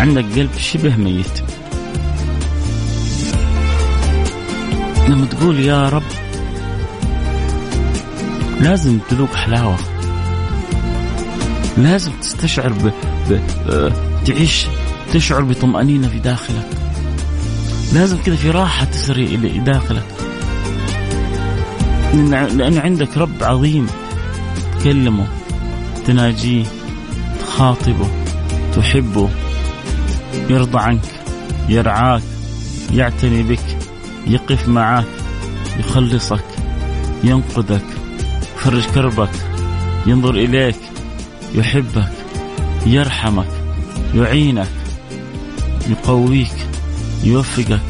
عندك 0.00 0.24
قلب 0.24 0.50
شبه 0.58 0.96
ميت. 0.96 1.42
لما 5.08 5.26
تقول 5.26 5.60
يا 5.60 5.88
رب 5.88 6.02
لازم 8.60 8.98
تذوق 9.08 9.34
حلاوة. 9.34 9.76
لازم 11.76 12.12
تستشعر 12.20 12.72
ب... 12.72 12.92
ب... 13.28 13.40
آه، 13.68 13.92
تعيش 14.26 14.66
تشعر 15.12 15.42
بطمأنينة 15.42 16.08
في 16.08 16.18
داخلك. 16.18 16.68
لازم 17.94 18.22
كذا 18.22 18.36
في 18.36 18.50
راحة 18.50 18.84
تسري 18.84 19.24
إلى 19.24 19.58
داخلك. 19.58 20.06
لأن 22.14 22.78
عندك 22.78 23.18
رب 23.18 23.42
عظيم. 23.42 23.86
تكلمه 24.78 25.26
تناجيه 26.06 26.64
تخاطبه 27.40 28.08
تحبه. 28.76 29.30
يرضى 30.50 30.78
عنك 30.78 31.04
يرعاك 31.68 32.22
يعتني 32.92 33.42
بك 33.42 33.78
يقف 34.26 34.68
معك 34.68 35.06
يخلصك 35.78 36.44
ينقذك 37.24 37.84
يفرج 38.56 38.84
كربك 38.94 39.30
ينظر 40.06 40.34
إليك 40.34 40.76
يحبك 41.54 42.12
يرحمك 42.86 43.48
يعينك 44.14 44.68
يقويك 45.88 46.66
يوفقك 47.24 47.80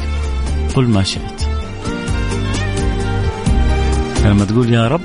قل 0.75 0.87
ما 0.87 1.03
شئت. 1.03 1.47
لما 4.25 4.45
تقول 4.45 4.73
يا 4.73 4.87
رب 4.87 5.01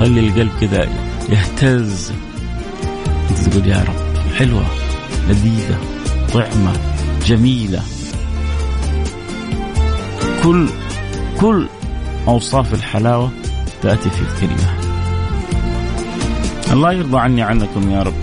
خلي 0.00 0.20
القلب 0.20 0.50
كذا 0.60 0.88
يهتز. 1.28 2.12
تقول 3.46 3.66
يا 3.66 3.84
رب 3.88 4.34
حلوة. 4.38 4.79
لذيذة 5.28 5.78
طعمة 6.34 6.72
جميلة. 7.26 7.82
كل 10.44 10.68
كل 11.40 11.66
أوصاف 12.28 12.74
الحلاوة 12.74 13.30
تأتي 13.82 14.10
في 14.10 14.22
الكلمة. 14.22 14.74
الله 16.72 16.92
يرضى 16.92 17.18
عني 17.18 17.42
عنكم 17.42 17.90
يا 17.90 18.02
رب. 18.02 18.14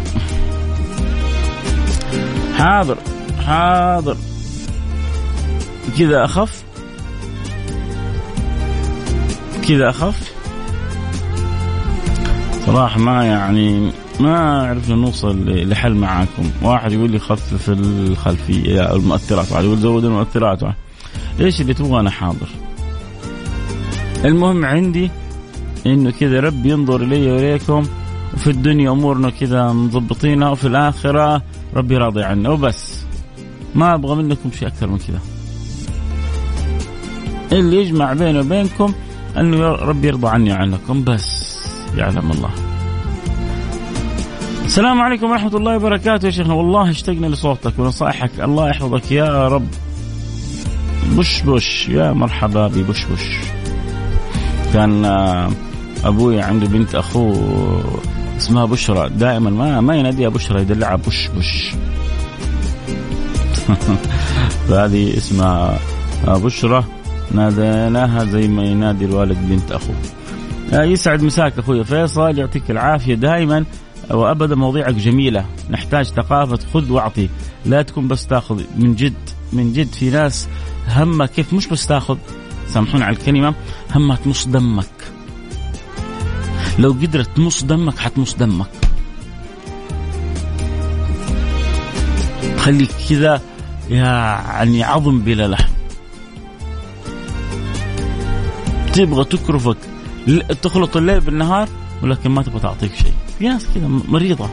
حاضر 2.58 2.98
حاضر. 3.46 4.18
كذا 5.98 6.26
أخف؟ 6.26 6.64
كذا 9.68 9.90
أخف؟ 9.90 10.32
صراحة 12.66 13.00
ما 13.00 13.26
يعني 13.26 13.92
ما 14.20 14.68
عرفنا 14.68 14.96
نوصل 14.96 15.70
لحل 15.70 15.94
معاكم. 15.94 16.52
واحد 16.62 16.92
يقول 16.92 17.12
لي 17.12 17.20
خفف 17.20 17.70
الخلفية 17.70 18.96
المؤثرات 18.96 19.52
واحد 19.52 19.64
يقول 19.64 19.78
زود 19.78 20.06
المؤثرات. 20.06 20.60
إيش 21.40 21.62
اللي 21.62 21.74
تبغى 21.74 22.00
أنا 22.00 22.10
حاضر؟ 22.10 22.48
المهم 24.26 24.66
عندي 24.66 25.12
إنه 25.86 26.12
كذا 26.12 26.40
رب 26.40 26.66
ينظر 26.66 27.02
إلي 27.02 27.32
وإليكم 27.32 27.86
وفي 28.34 28.50
الدنيا 28.50 28.92
أمورنا 28.92 29.30
كذا 29.30 29.72
مضبطينها 29.72 30.50
وفي 30.50 30.68
الآخرة 30.68 31.42
ربي 31.76 31.98
راضي 31.98 32.24
عنا 32.24 32.50
وبس. 32.50 33.06
ما 33.76 33.94
أبغى 33.94 34.16
منكم 34.16 34.52
شيء 34.60 34.68
أكثر 34.68 34.88
من 34.88 34.98
كذا. 34.98 35.20
اللي 37.52 37.78
يجمع 37.78 38.14
بيني 38.14 38.40
وبينكم 38.40 38.94
إنه 39.38 39.68
ربي 39.68 40.08
يرضى 40.08 40.28
عني 40.28 40.52
وعنكم 40.52 41.04
بس. 41.04 41.58
يعلم 41.98 42.32
الله. 42.32 42.67
السلام 44.68 45.02
عليكم 45.02 45.30
ورحمة 45.32 45.56
الله 45.56 45.76
وبركاته 45.76 46.26
يا 46.26 46.32
شيخنا. 46.32 46.54
والله 46.54 46.90
اشتقنا 46.90 47.28
لصوتك 47.28 47.80
ونصائحك. 47.80 48.32
الله 48.40 48.70
يحفظك 48.70 49.12
يا 49.12 49.48
رب. 49.48 49.68
بش 51.18 51.42
بش 51.42 51.90
يا 51.90 52.12
مرحبا 52.14 52.68
ببش 52.68 53.06
بش 53.06 53.38
كان 54.74 55.06
آه، 55.06 55.50
أبوي 56.06 56.42
عنده 56.42 56.68
بنت 56.68 56.96
أخوه 56.96 58.02
اسمها 58.38 58.66
بشرى. 58.66 59.10
دائما 59.10 59.50
ما 59.50 59.82
ما 59.82 59.96
يناديها 59.96 60.30
بشرى 60.30 60.62
يدلعها 60.62 60.96
بش 60.96 61.28
بش 61.38 61.72
فهذه 64.68 65.18
اسمها 65.18 65.80
آه، 66.28 66.38
بشرى. 66.38 66.84
ناديناها 67.32 68.26
زي 68.26 68.48
ما 68.48 68.64
ينادي 68.64 69.06
الوالد 69.06 69.38
بنت 69.50 69.72
أخوه. 69.72 69.96
آه، 70.74 70.84
يسعد 70.84 71.24
مساك 71.24 71.60
أخوي 71.60 71.84
فيصل. 71.84 72.38
يعطيك 72.38 72.72
العافية 72.72 73.16
دائما. 73.16 73.66
وأبدا 74.12 74.56
مواضيعك 74.56 74.94
جميلة. 74.94 75.46
نحتاج 75.70 76.06
ثقافة 76.06 76.60
خذ 76.74 76.92
واعطي. 76.92 77.30
لا 77.66 77.82
تكون 77.82 78.08
بس 78.08 78.28
تاخذ. 78.28 78.64
من 78.78 78.96
جد 78.96 79.30
من 79.54 79.74
جد 79.74 79.94
في 79.94 80.10
ناس 80.10 80.48
همها 80.88 81.26
كيف؟ 81.26 81.54
مش 81.54 81.68
بس 81.68 81.88
تاخذ. 81.88 82.18
سامحوني 82.68 83.04
على 83.04 83.16
الكلمة. 83.16 83.54
همها 83.96 84.16
تمص 84.16 84.48
دمك. 84.48 85.12
لو 86.80 86.92
قدرت 86.92 87.30
تمص 87.36 87.64
دمك 87.64 87.98
حتمص 87.98 88.36
دمك. 88.36 88.70
خليك 92.58 92.92
كذا 93.10 93.42
يعني 93.90 94.84
عظم 94.84 95.20
بلا 95.20 95.48
لحم. 95.48 95.72
تبغى 98.94 99.24
تكرفك. 99.24 99.78
تخلط 100.62 100.98
الليل 100.98 101.20
بالنهار 101.20 101.70
ولكن 102.04 102.32
ما 102.32 102.42
تبغى 102.42 102.60
تعطيك 102.60 102.96
شيء. 102.96 103.14
في 103.40 103.48
ناس 103.48 103.66
كذا 103.76 103.88
مريضة. 103.88 104.50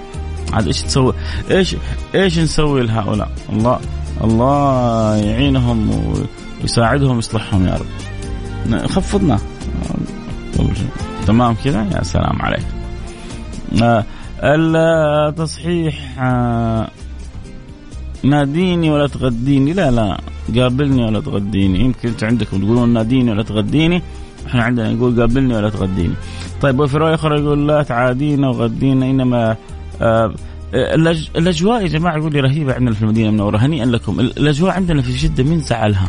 عاد 0.53 0.67
إيش 0.67 0.83
تسوي؟ 0.83 1.12
إيش 1.50 1.76
إيش 2.14 2.38
نسوي 2.38 2.83
لهؤلاء؟ 2.83 3.31
الله 3.53 3.81
الله 4.25 5.16
يعينهم 5.16 5.90
ويساعدهم 6.62 7.16
ويصلحهم 7.16 7.66
يا 7.66 7.75
رب. 7.75 8.87
خفضنا. 8.87 9.38
تمام 11.27 11.55
كذا؟ 11.64 11.88
يا 11.94 12.03
سلام 12.03 12.42
عليك. 12.42 12.66
آه، 13.83 14.05
التصحيح 14.42 16.16
آه، 16.18 16.88
ناديني 18.23 18.90
ولا 18.90 19.07
تغديني؟ 19.07 19.73
لا 19.73 19.90
لا 19.90 20.20
قابلني 20.57 21.05
ولا 21.05 21.20
تغديني. 21.20 21.81
يمكن 21.81 22.09
أنت 22.09 22.25
عندكم 22.25 22.59
تقولون 22.59 22.88
ناديني 22.88 23.31
ولا 23.31 23.42
تغديني. 23.42 24.03
إحنا 24.47 24.62
عندنا 24.62 24.92
نقول 24.92 25.20
قابلني 25.20 25.57
ولا 25.57 25.70
تغديني. 25.70 26.14
طيب 26.61 26.81
وفي 26.81 26.97
رواية 26.97 27.14
أخرى 27.14 27.40
يقول 27.40 27.69
لا 27.69 27.83
تعادينا 27.83 28.49
وغدينا 28.49 29.07
إنما 29.07 29.57
آه 30.03 30.35
الأجواء 31.37 31.83
يا 31.83 31.87
جماعة 31.87 32.17
يقول 32.17 32.33
لي 32.33 32.40
رهيبة 32.40 32.75
عندنا 32.75 32.95
في 32.95 33.03
المدينة 33.03 33.29
المنورة 33.29 33.57
هنيئا 33.57 33.87
لكم 33.87 34.21
الأجواء 34.21 34.73
عندنا 34.73 35.03
في 35.03 35.12
جدة 35.12 35.45
مين 35.45 35.61
زعلها؟ 35.61 36.09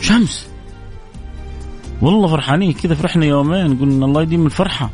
شمس. 0.00 0.48
والله 2.02 2.28
فرحانين 2.28 2.72
كذا 2.72 2.94
فرحنا 2.94 3.26
يومين 3.26 3.78
قلنا 3.78 4.06
الله 4.06 4.22
يديم 4.22 4.46
الفرحة. 4.46 4.90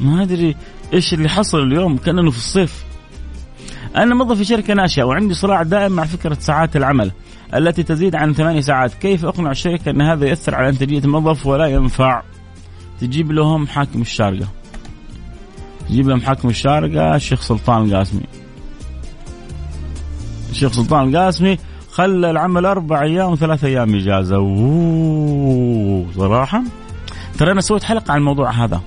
ما 0.00 0.22
أدري 0.22 0.56
إيش 0.92 1.14
اللي 1.14 1.28
حصل 1.28 1.58
اليوم 1.58 1.96
كانه 1.96 2.30
في 2.30 2.36
الصيف. 2.36 2.84
أنا 3.96 4.14
موظف 4.14 4.38
في 4.38 4.44
شركة 4.44 4.74
ناشئة 4.74 5.02
وعندي 5.02 5.34
صراع 5.34 5.62
دائم 5.62 5.92
مع 5.92 6.04
فكرة 6.04 6.34
ساعات 6.40 6.76
العمل 6.76 7.12
التي 7.54 7.82
تزيد 7.82 8.14
عن 8.14 8.32
ثمانية 8.32 8.60
ساعات. 8.60 8.94
كيف 8.94 9.24
أقنع 9.24 9.50
الشركة 9.50 9.90
أن 9.90 10.02
هذا 10.02 10.26
ياثر 10.26 10.54
على 10.54 10.68
إنتاجية 10.68 10.98
الموظف 10.98 11.46
ولا 11.46 11.66
ينفع؟ 11.66 12.22
تجيب 13.00 13.32
لهم 13.32 13.66
حاكم 13.66 14.00
الشارقة. 14.00 14.48
تجيب 15.88 16.08
لهم 16.08 16.20
حاكم 16.20 16.48
الشارقة 16.48 17.14
الشيخ 17.14 17.40
سلطان 17.40 17.84
القاسمي. 17.84 18.22
الشيخ 20.50 20.72
سلطان 20.72 21.08
القاسمي 21.08 21.58
خلى 21.90 22.30
العمل 22.30 22.66
أربع 22.66 23.02
أيام 23.02 23.32
وثلاث 23.32 23.64
أيام 23.64 23.94
إجازة. 23.94 24.36
أوه 24.36 26.06
صراحة. 26.16 26.62
ترى 27.38 27.52
أنا 27.52 27.60
سويت 27.60 27.82
حلقة 27.82 28.12
عن 28.12 28.18
الموضوع 28.18 28.50
هذا. 28.50 28.80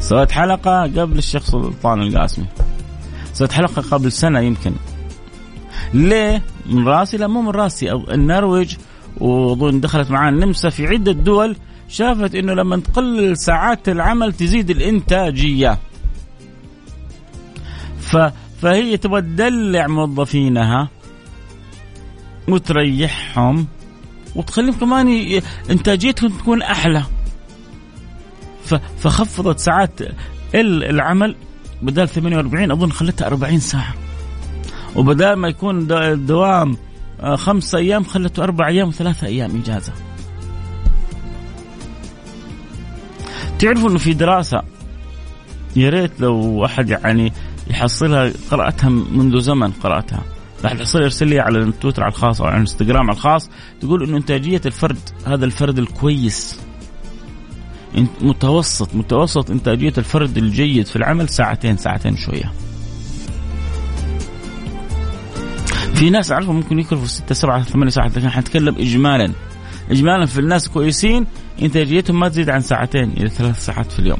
سويت 0.00 0.30
حلقة 0.30 0.82
قبل 0.82 1.18
الشيخ 1.18 1.42
سلطان 1.42 2.02
القاسمي. 2.02 2.46
سويت 3.32 3.52
حلقة 3.52 3.82
قبل 3.82 4.12
سنة 4.12 4.40
يمكن. 4.40 4.72
ليه؟ 5.94 6.42
من 6.66 6.88
راسي؟ 6.88 7.16
لا 7.16 7.26
مو 7.26 7.42
من 7.42 7.50
راسي 7.50 7.92
النرويج 7.92 8.76
وأظن 9.20 9.80
دخلت 9.80 10.10
معاه 10.10 10.28
النمسا 10.28 10.70
في 10.70 10.86
عدة 10.86 11.12
دول 11.12 11.56
شافت 11.88 12.34
إنه 12.34 12.54
لما 12.54 12.76
تقلل 12.76 13.36
ساعات 13.36 13.88
العمل 13.88 14.32
تزيد 14.32 14.70
الإنتاجية. 14.70 15.78
ف 18.00 18.16
فهي 18.62 18.96
تبغى 18.96 19.20
تدلع 19.20 19.86
موظفينها 19.86 20.88
وتريحهم 22.48 23.66
وتخليهم 24.34 24.72
كمان 24.72 25.40
إنتاجيتهم 25.70 26.30
تكون 26.30 26.62
أحلى. 26.62 27.02
فخفضت 28.98 29.58
ساعات 29.58 30.00
العمل 30.54 31.36
بدل 31.82 32.08
48 32.08 32.70
أظن 32.70 32.90
خلتها 32.90 33.26
40 33.26 33.60
ساعة. 33.60 33.94
وبدال 34.96 35.34
ما 35.34 35.48
يكون 35.48 35.92
الدوام 35.92 36.76
خمسة 37.34 37.78
أيام 37.78 38.04
خلته 38.04 38.42
أربع 38.42 38.68
أيام 38.68 38.88
وثلاثة 38.88 39.26
أيام 39.26 39.62
إجازة. 39.62 39.92
تعرفوا 43.58 43.90
إنه 43.90 43.98
في 43.98 44.12
دراسة 44.14 44.62
يا 45.76 45.90
ريت 45.90 46.20
لو 46.20 46.64
أحد 46.64 46.90
يعني 46.90 47.32
يحصلها 47.70 48.32
قرأتها 48.50 48.88
منذ 48.88 49.40
زمن 49.40 49.72
قرأتها. 49.72 50.22
راح 50.64 50.72
تحصل 50.72 51.02
يرسل 51.02 51.28
لي 51.28 51.40
على 51.40 51.58
التويتر 51.58 52.02
على 52.02 52.12
الخاص 52.12 52.40
أو 52.40 52.46
على 52.46 52.54
الانستغرام 52.54 53.10
على 53.10 53.16
الخاص 53.16 53.50
تقول 53.80 54.02
إنه 54.02 54.16
إنتاجية 54.16 54.60
الفرد 54.66 54.98
هذا 55.26 55.44
الفرد 55.44 55.78
الكويس. 55.78 56.60
متوسط 58.20 58.94
متوسط 58.94 59.50
إنتاجية 59.50 59.92
الفرد 59.98 60.36
الجيد 60.36 60.86
في 60.86 60.96
العمل 60.96 61.28
ساعتين 61.28 61.76
ساعتين 61.76 62.16
شوية. 62.16 62.52
في 65.96 66.10
ناس 66.10 66.32
أعرفهم 66.32 66.56
ممكن 66.56 66.78
يكرفوا 66.78 67.06
ستة 67.06 67.34
سبعة 67.34 67.62
ثمانية 67.62 67.90
ساعات 67.90 68.18
لكن 68.18 68.28
حنتكلم 68.30 68.74
اجمالا 68.78 69.32
اجمالا 69.90 70.26
في 70.26 70.38
الناس 70.40 70.68
كويسين 70.68 71.26
إنتاجيتهم 71.62 72.20
ما 72.20 72.28
تزيد 72.28 72.50
عن 72.50 72.60
ساعتين 72.60 73.10
إلى 73.10 73.28
ثلاث 73.28 73.64
ساعات 73.64 73.92
في 73.92 73.98
اليوم. 73.98 74.18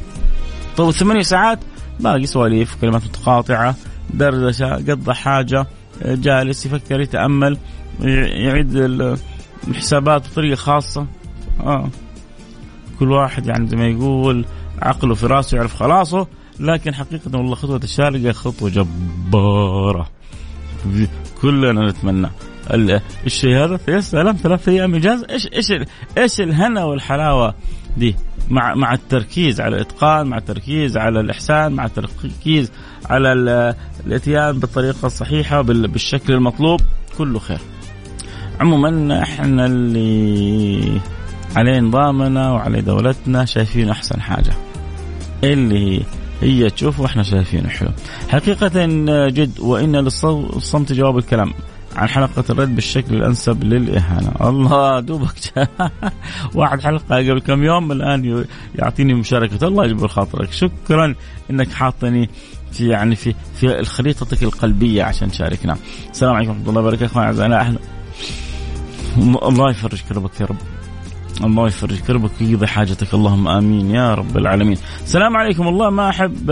طيب 0.76 0.88
الثمانية 0.88 1.22
ساعات 1.22 1.58
باقي 2.00 2.26
سواليف 2.26 2.76
كلمات 2.80 3.04
متقاطعة 3.04 3.74
دردشة 4.14 4.74
قضى 4.74 5.14
حاجة 5.14 5.66
جالس 6.04 6.66
يفكر 6.66 7.00
يتأمل 7.00 7.58
يعيد 8.00 8.76
الحسابات 9.68 10.28
بطريقة 10.28 10.56
خاصة 10.56 11.06
آه. 11.60 11.88
كل 12.98 13.12
واحد 13.12 13.46
يعني 13.46 13.68
زي 13.68 13.76
ما 13.76 13.86
يقول 13.86 14.44
عقله 14.82 15.14
في 15.14 15.26
راسه 15.26 15.56
يعرف 15.56 15.74
خلاصه 15.74 16.26
لكن 16.60 16.94
حقيقة 16.94 17.30
والله 17.38 17.54
خطوة 17.54 17.80
الشارقة 17.84 18.32
خطوة 18.32 18.70
جبارة 18.70 20.08
كلنا 21.46 21.90
نتمنى. 21.90 22.30
الشيء 23.26 23.56
هذا 23.56 23.80
يا 23.88 24.00
سلام 24.00 24.36
ثلاث 24.36 24.68
أيام 24.68 24.94
اجازه 24.94 25.26
إيش 25.30 25.48
إيش 25.52 25.72
إيش 26.18 26.40
الهنا 26.40 26.84
والحلاوة 26.84 27.54
دي؟ 27.96 28.16
مع 28.50 28.74
مع 28.74 28.92
التركيز 28.94 29.60
على 29.60 29.76
الإتقان 29.76 30.26
مع 30.26 30.38
التركيز 30.38 30.96
على 30.96 31.20
الإحسان 31.20 31.72
مع 31.72 31.84
التركيز 31.84 32.72
على 33.10 33.32
الإتيان 34.06 34.58
بالطريقة 34.58 35.06
الصحيحة 35.06 35.60
بالشكل 35.62 36.32
المطلوب. 36.32 36.80
كله 37.18 37.38
خير. 37.38 37.60
عموما 38.60 39.22
إحنا 39.22 39.66
اللي 39.66 41.00
عليه 41.56 41.80
نظامنا 41.80 42.52
وعليه 42.52 42.80
دولتنا 42.80 43.44
شايفين 43.44 43.90
أحسن 43.90 44.20
حاجة. 44.20 44.52
اللي 45.44 46.02
هي 46.40 46.70
تشوف 46.70 47.00
وإحنا 47.00 47.22
شايفينه 47.22 47.68
حلو. 47.68 47.88
حقيقة 48.28 48.86
جد 49.28 49.60
وإن 49.60 49.96
للصمت 49.96 50.92
جواب 50.92 51.18
الكلام 51.18 51.52
عن 51.96 52.08
حلقة 52.08 52.44
الرد 52.50 52.74
بالشكل 52.74 53.14
الأنسب 53.14 53.64
للإهانة. 53.64 54.32
الله 54.40 55.00
دوبك 55.00 55.68
واحد 56.54 56.80
حلقة 56.80 57.16
قبل 57.16 57.40
كم 57.40 57.64
يوم 57.64 57.92
الآن 57.92 58.44
يعطيني 58.74 59.14
مشاركة. 59.14 59.66
الله 59.66 59.84
يجبر 59.84 60.08
خاطرك. 60.08 60.52
شكرا 60.52 61.14
إنك 61.50 61.72
حاطني 61.72 62.30
في 62.72 62.88
يعني 62.88 63.16
في 63.16 63.34
في 63.54 63.84
خريطتك 63.84 64.42
القلبية 64.42 65.02
عشان 65.02 65.30
تشاركنا. 65.30 65.76
السلام 66.10 66.34
عليكم 66.34 66.50
ورحمة 66.50 66.68
الله 66.68 66.80
وبركاته. 66.80 67.20
أعزائنا 67.20 67.60
أهلا. 67.60 67.78
الله 69.18 69.70
يفرج 69.70 70.00
كربك 70.08 70.40
يا 70.40 70.46
رب. 70.46 70.75
الله 71.44 71.66
يفرج 71.66 71.98
كربك 71.98 72.30
ويقضي 72.40 72.66
حاجتك. 72.66 73.14
اللهم 73.14 73.48
آمين 73.48 73.90
يا 73.90 74.14
رب 74.14 74.36
العالمين. 74.36 74.78
السلام 75.04 75.36
عليكم. 75.36 75.66
والله 75.66 75.90
ما 75.90 76.08
أحب 76.08 76.50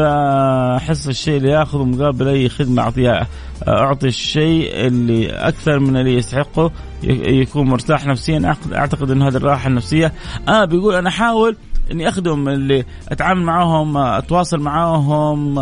أحس 0.77 1.09
الشيء 1.09 1.37
اللي 1.37 1.51
ياخذه 1.51 1.85
مقابل 1.85 2.29
أي 2.29 2.49
خدمة 2.49 2.83
اعطيها 2.83 3.27
أعطي 3.69 4.07
الشيء 4.07 4.87
اللي 4.87 5.31
أكثر 5.31 5.79
من 5.79 5.97
اللي 5.97 6.15
يستحقه 6.15 6.71
يكون 7.03 7.67
مرتاح 7.67 8.07
نفسيا. 8.07 8.57
أعتقد 8.73 9.11
إن 9.11 9.23
هذه 9.23 9.37
الراحة 9.37 9.69
النفسية 9.69 10.13
آه 10.49 10.65
بيقول 10.65 10.95
أنا 10.95 11.09
أحاول 11.09 11.57
إني 11.93 12.09
أخدم 12.09 12.49
اللي 12.49 12.85
أتعامل 13.09 13.43
معاهم 13.43 13.97
أتواصل 13.97 14.61
معاهم 14.61 15.55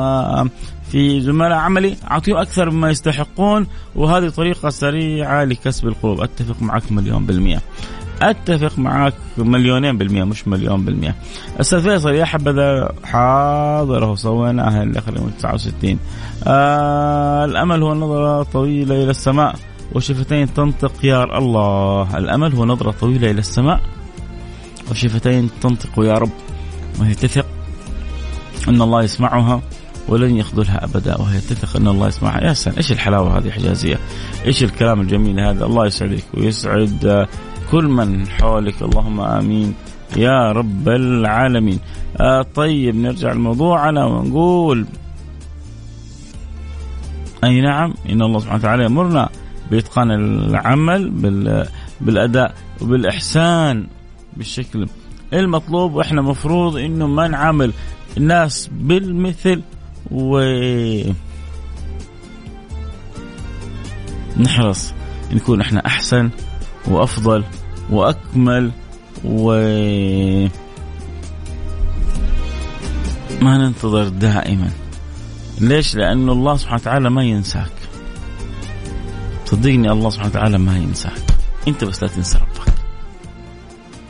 في 0.90 1.20
زملاء 1.20 1.58
عملي 1.58 1.96
أعطيهم 2.11 2.37
أكثر 2.37 2.70
مما 2.70 2.90
يستحقون. 2.90 3.66
وهذه 3.96 4.28
طريقة 4.28 4.70
سريعة 4.70 5.44
لكسب 5.44 5.88
القلوب. 5.88 6.20
أتفق 6.20 6.62
معك 6.62 6.92
مليون 6.92 7.26
بالمئه 7.26 7.61
أتفق 8.30 8.78
معك 8.78 9.14
مليونين 9.38 9.98
بالمية 9.98 10.24
مش 10.24 10.48
مليون 10.48 10.85
بالمية. 10.85 11.14
أستاذ 11.61 11.82
فيصل 11.82 12.14
يا 12.14 12.24
حبذا 12.24 12.92
حاضر. 13.04 14.04
أهو 14.04 14.16
سويناها 14.16 14.82
اللي 14.82 15.00
خلينا 15.00 15.30
69 15.38 15.98
آه 16.46 17.44
الأمل 17.44 17.82
هو 17.82 17.94
نظرة 17.94 18.42
طويلة 18.42 19.02
إلى 19.02 19.11
السماء 19.11 19.54
وشفتين 19.94 20.54
تنطق 20.54 20.92
يا 21.04 21.38
الله. 21.38 22.18
الأمل 22.18 22.54
هو 22.54 22.64
نظرة 22.64 22.90
طويلة 22.90 23.30
إلى 23.30 23.40
السماء 23.40 23.80
وشفتين 24.90 25.50
تنطق 25.61 25.98
يا 25.98 26.14
رب. 26.14 26.30
وهي 27.00 27.14
تثق 27.14 27.46
إن 28.68 28.82
الله 28.82 29.02
يسمعها 29.02 29.61
ولن 30.08 30.37
يخذلها 30.37 30.85
أبدا. 30.85 31.20
وهي 31.20 31.38
تثق 31.40 31.76
إن 31.76 31.88
الله 31.88 32.08
يسمعها. 32.08 32.44
يا 32.44 32.52
سلام 32.52 32.76
إيش 32.76 32.92
الحلاوة 32.92 33.38
هذه 33.38 33.50
حجازية؟ 33.50 33.98
إيش 34.46 34.64
الكلام 34.64 35.00
الجميل 35.00 35.40
هذا؟ 35.40 35.64
الله 35.64 35.87
يسعدك 35.87 36.24
ويسعد 36.35 37.26
كل 37.72 37.85
من 37.85 38.28
حولك. 38.28 38.82
اللهم 38.82 39.20
آمين. 39.20 39.74
يا 40.16 40.52
رب 40.52 40.88
العالمين. 40.88 41.78
آه 42.20 42.42
طيب 42.54 42.96
نرجع 42.96 43.32
لموضوعنا 43.32 44.04
ونقول 44.04 44.87
أي 47.44 47.61
نعم 47.61 47.94
إن 48.08 48.22
الله 48.22 48.38
سبحانه 48.38 48.58
وتعالى 48.58 48.82
يأمرنا 48.82 49.28
بإتقان 49.70 50.11
العمل 50.11 51.11
بالأداء 52.00 52.54
وبالإحسان 52.82 53.87
بالشكل 54.37 54.88
المطلوب. 55.32 55.94
وإحنا 55.94 56.22
مفروض 56.22 56.76
إنه 56.76 57.06
ما 57.06 57.28
نعامل 57.28 57.72
الناس 58.16 58.70
بالمثل 58.72 59.62
و 60.11 60.40
نحرص 64.37 64.94
نكون 65.32 65.61
إحنا 65.61 65.87
أحسن 65.87 66.30
وأفضل. 66.88 67.44
وأكمل 67.90 68.73
و 69.25 69.53
ما 73.40 73.59
ننتظر 73.59 74.09
دائما. 74.09 74.71
ليش؟ 75.61 75.95
لأنه 75.95 76.33
الله 76.33 76.57
سبحانه 76.57 76.81
وتعالى 76.81 77.11
ما 77.11 77.25
ينساك. 77.25 77.73
صدقني 79.45 79.90
الله 79.90 80.11
سبحانه 80.11 80.31
وتعالى 80.31 80.59
ما 80.59 80.77
ينساك. 80.77 81.23
أنت 81.68 81.85
بس 81.85 82.03
لا 82.03 82.09
تنسى 82.09 82.38
ربك. 82.38 82.75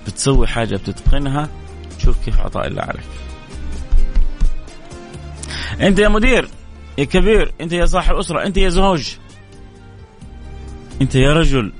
بتسوي 0.06 0.46
حاجة 0.46 0.76
بتتقنها 0.76 1.48
شوف 1.98 2.24
كيف 2.24 2.40
عطاء 2.40 2.66
الله 2.66 2.82
عليك. 2.82 3.04
أنت 5.80 5.98
يا 5.98 6.08
مدير 6.08 6.48
يا 6.98 7.04
كبير 7.04 7.52
أنت 7.60 7.72
يا 7.72 7.86
صاحب 7.86 8.14
أسرة 8.14 8.46
أنت 8.46 8.56
يا 8.56 8.68
زوج 8.68 9.14
أنت 11.00 11.14
يا 11.14 11.32
رجل 11.32 11.72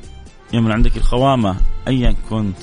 يا 0.53 0.61
من 0.61 0.73
عندك 0.73 0.97
الخوامة 0.97 1.57
أيا 1.89 2.15
كنت 2.31 2.57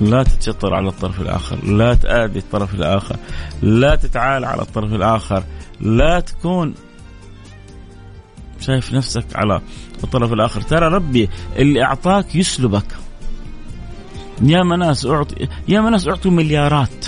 لا 0.00 0.22
تتشطر 0.22 0.74
على 0.74 0.88
الطرف 0.88 1.20
الآخر 1.20 1.64
لا 1.64 1.94
تآذي 1.94 2.38
الطرف 2.38 2.74
الآخر 2.74 3.16
لا 3.62 3.96
تتعال 3.96 4.44
على 4.44 4.62
الطرف 4.62 4.92
الآخر 4.92 5.44
لا 5.80 6.20
تكون 6.20 6.74
شايف 8.60 8.92
نفسك 8.92 9.24
على 9.34 9.60
الطرف 10.04 10.32
الآخر. 10.32 10.60
ترى 10.60 10.88
ربي 10.88 11.28
اللي 11.56 11.84
أعطاك 11.84 12.36
يسلبك. 12.36 12.96
يا 14.42 14.62
ناس 14.62 15.06
أعطي 15.06 15.48
يا 15.68 15.80
ناس 15.80 16.08
أعطوا 16.08 16.30
مليارات. 16.30 17.06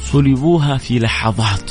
صلبوها 0.00 0.76
في 0.76 0.98
لحظات. 0.98 1.70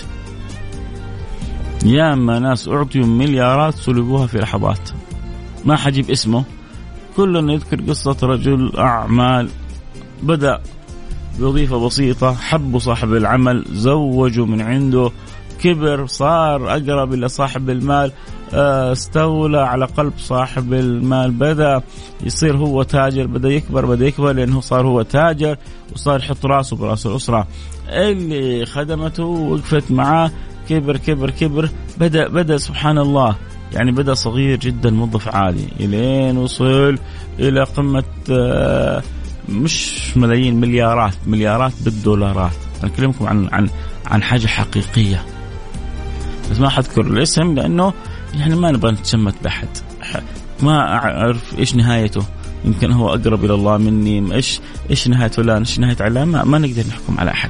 ياما 1.85 2.39
ناس 2.39 2.67
أعطيوا 2.67 3.05
مليارات 3.05 3.75
صلبوها 3.75 4.27
في 4.27 4.37
لحظات. 4.37 4.89
ما 5.67 5.75
حجيب 5.75 6.11
اسمه. 6.11 6.43
كلنا 7.17 7.53
يذكر 7.53 7.81
قصة 7.81 8.17
رجل 8.23 8.71
أعمال 8.77 9.49
بدأ 10.23 10.61
بوظيفة 11.39 11.85
بسيطة 11.85 12.33
حبوا 12.33 12.79
صاحب 12.79 13.13
العمل 13.13 13.65
زوجوا 13.71 14.45
من 14.45 14.61
عنده 14.61 15.11
كبر 15.63 16.05
صار 16.05 16.69
أقرب 16.71 17.13
إلى 17.13 17.27
صاحب 17.27 17.69
المال 17.69 18.11
آه، 18.53 18.91
استولى 18.91 19.59
على 19.59 19.85
قلب 19.85 20.13
صاحب 20.17 20.73
المال 20.73 21.31
بدأ 21.31 21.81
يصير 22.23 22.57
هو 22.57 22.83
تاجر 22.83 23.27
بدأ 23.27 23.49
يكبر 23.49 23.85
بدأ 23.85 24.05
يكبر 24.05 24.31
لأنه 24.31 24.61
صار 24.61 24.87
هو 24.87 25.01
تاجر 25.01 25.57
وصار 25.93 26.19
يحط 26.19 26.45
راسه 26.45 26.75
براس 26.75 27.05
الأسرة. 27.05 27.47
اللي 27.89 28.65
خدمته 28.65 29.23
وقفت 29.23 29.91
معاه 29.91 30.31
كبر 30.69 30.97
كبر 30.97 31.29
كبر 31.29 31.69
بدأ 31.97 32.27
بدأ 32.27 32.57
سبحان 32.57 32.97
الله 32.97 33.35
يعني 33.73 33.91
بدأ 33.91 34.13
صغير 34.13 34.59
جدا 34.59 34.89
موظف 34.89 35.27
عادي. 35.27 35.67
إلين 35.79 36.37
وصل 36.37 36.97
إلى 37.39 37.63
قمة 37.63 38.03
آه، 38.31 39.03
مش 39.49 40.01
ملايين 40.17 40.59
مليارات 40.59 41.13
مليارات 41.27 41.73
بالدولارات. 41.81 42.55
أنا 42.83 42.91
أكلمكم 42.91 43.27
عن 43.27 43.49
عن 43.51 43.69
عن 44.05 44.23
حاجة 44.23 44.47
حقيقية. 44.47 45.25
بس 46.51 46.59
ما 46.59 46.69
حذكر 46.69 47.01
الاسم 47.01 47.55
لأنه 47.55 47.93
يعني 48.35 48.55
ما 48.55 48.71
نبغى 48.71 48.91
نتشمت 48.91 49.35
بأحد. 49.43 49.69
ما 50.63 50.93
أعرف 50.93 51.59
إيش 51.59 51.75
نهايته. 51.75 52.25
يمكن 52.65 52.91
هو 52.91 53.09
أقرب 53.09 53.45
إلى 53.45 53.53
الله 53.53 53.77
مني. 53.77 54.35
إيش 54.35 54.59
إيش 54.89 55.07
نهاية 55.07 55.29
فلان 55.29 55.57
إيش 55.57 55.79
نهاية 55.79 55.97
علان 55.99 56.27
ما, 56.27 56.43
ما 56.43 56.57
نقدر 56.57 56.83
نحكم 56.87 57.19
على 57.19 57.31
أحد. 57.31 57.49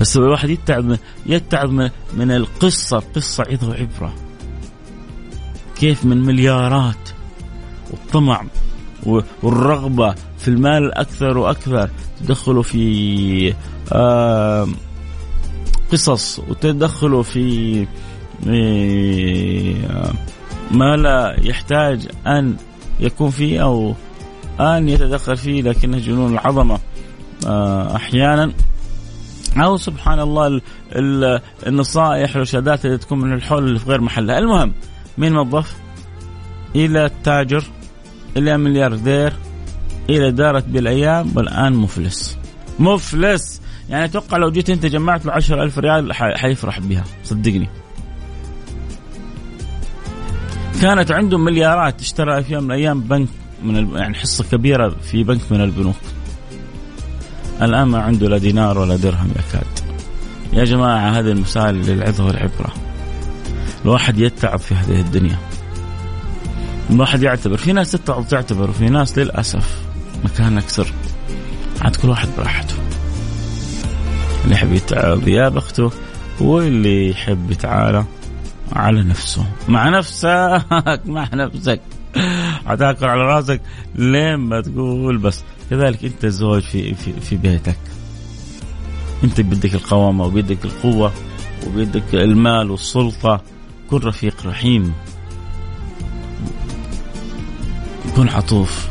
بس 0.00 0.16
الواحد 0.16 0.50
يتعب 0.50 0.98
يتعب 1.26 1.70
من 2.16 2.30
القصة 2.30 2.98
القصة 2.98 3.44
عظة 3.50 3.68
وعبرة. 3.68 4.25
كيف 5.78 6.04
من 6.04 6.22
مليارات. 6.22 7.08
والطمع 7.90 8.44
والرغبة 9.42 10.14
في 10.38 10.48
المال 10.48 10.94
أكثر 10.94 11.38
وأكثر 11.38 11.90
تدخلوا 12.20 12.62
في 12.62 13.54
قصص 15.92 16.38
وتدخلوا 16.38 17.22
في 17.22 17.86
ما 20.70 20.96
لا 20.96 21.36
يحتاج 21.42 22.08
أن 22.26 22.56
يكون 23.00 23.30
فيه 23.30 23.62
أو 23.62 23.94
أن 24.60 24.88
يتدخل 24.88 25.36
فيه 25.36 25.62
لكنه 25.62 25.98
جنون 25.98 26.32
العظمة 26.32 26.78
آه، 27.46 27.96
أحيانا. 27.96 28.52
أو 29.56 29.76
سبحان 29.76 30.20
الله 30.20 30.60
النصائح 31.66 32.30
والارشادات 32.30 32.86
اللي 32.86 32.98
تكون 32.98 33.18
من 33.18 33.32
الحول 33.32 33.64
اللي 33.64 33.78
في 33.78 33.90
غير 33.90 34.00
محلها. 34.00 34.38
المهم 34.38 34.72
من 35.18 35.32
موظف 35.32 35.76
إلى 36.74 37.04
التاجر 37.04 37.64
إلى 38.36 38.58
ملياردير 38.58 39.32
إلى 40.10 40.30
دارت 40.30 40.64
بالأيام 40.64 41.32
والآن 41.36 41.72
مفلس. 41.72 42.38
مفلس! 42.78 43.60
يعني 43.88 44.04
أتوقع 44.04 44.36
لو 44.36 44.50
جيت 44.50 44.70
أنت 44.70 44.86
جمعت 44.86 45.26
له 45.26 45.32
10000 45.32 45.78
ريال 45.78 46.12
حيفرح 46.14 46.80
بها. 46.80 47.04
صدقني. 47.24 47.68
كانت 50.80 51.12
عنده 51.12 51.38
مليارات 51.38 52.00
اشترى 52.00 52.42
في 52.42 52.52
يوم 52.52 52.64
من 52.64 52.70
الأيام 52.70 53.00
بنك 53.00 53.28
من 53.64 53.76
الب... 53.76 53.96
يعني 53.96 54.14
حصة 54.14 54.44
كبيرة 54.44 54.88
في 54.88 55.24
بنك 55.24 55.40
من 55.50 55.60
البنوك. 55.60 55.96
الآن 57.62 57.88
ما 57.88 57.98
عنده 57.98 58.28
لا 58.28 58.38
دينار 58.38 58.78
ولا 58.78 58.96
درهم 58.96 59.30
يكاد. 59.30 59.66
يا 60.52 60.64
جماعة 60.64 61.10
هذه 61.10 61.32
المسائل 61.32 61.74
للعظه 61.74 62.26
والعبرة. 62.26 62.85
الواحد 63.86 64.18
يتعب 64.18 64.58
في 64.58 64.74
هذه 64.74 65.00
الدنيا. 65.00 65.38
الواحد 66.90 67.22
يعتبر 67.22 67.56
في 67.56 67.72
ناس 67.72 67.92
تتعب 67.92 68.28
تعتبر 68.28 68.70
وفي 68.70 68.88
ناس 68.88 69.18
للأسف 69.18 69.80
مكانك 70.24 70.68
سر 70.68 70.92
عاد 71.80 71.96
كل 71.96 72.08
واحد 72.08 72.28
براحته. 72.38 72.74
اللي 74.44 74.54
يحب 74.54 74.72
يتعب 74.72 75.28
يا 75.28 75.48
بخته 75.48 75.90
واللي 76.40 77.10
يحب 77.10 77.50
يتعالى 77.50 78.04
على 78.72 79.02
نفسه. 79.02 79.46
مع 79.68 79.88
نفسك 79.88 80.62
مع 81.04 81.28
نفسك. 81.34 81.80
حتاكل 82.66 83.06
على 83.06 83.22
راسك 83.22 83.60
لين 83.94 84.36
ما 84.36 84.60
تقول 84.60 85.18
بس. 85.18 85.44
كذلك 85.70 86.04
أنت 86.04 86.24
الزوج 86.24 86.62
في 86.62 86.94
في, 86.94 87.12
في 87.20 87.36
بيتك. 87.36 87.78
أنت 89.24 89.40
بيدك 89.40 89.74
القوامة 89.74 90.24
وبيدك 90.24 90.64
القوة 90.64 91.12
وبيدك 91.66 92.14
المال 92.14 92.70
والسلطة. 92.70 93.42
كن 93.90 93.96
رفيق 93.96 94.46
رحيم. 94.46 94.94
كن 98.16 98.28
عطوف. 98.28 98.88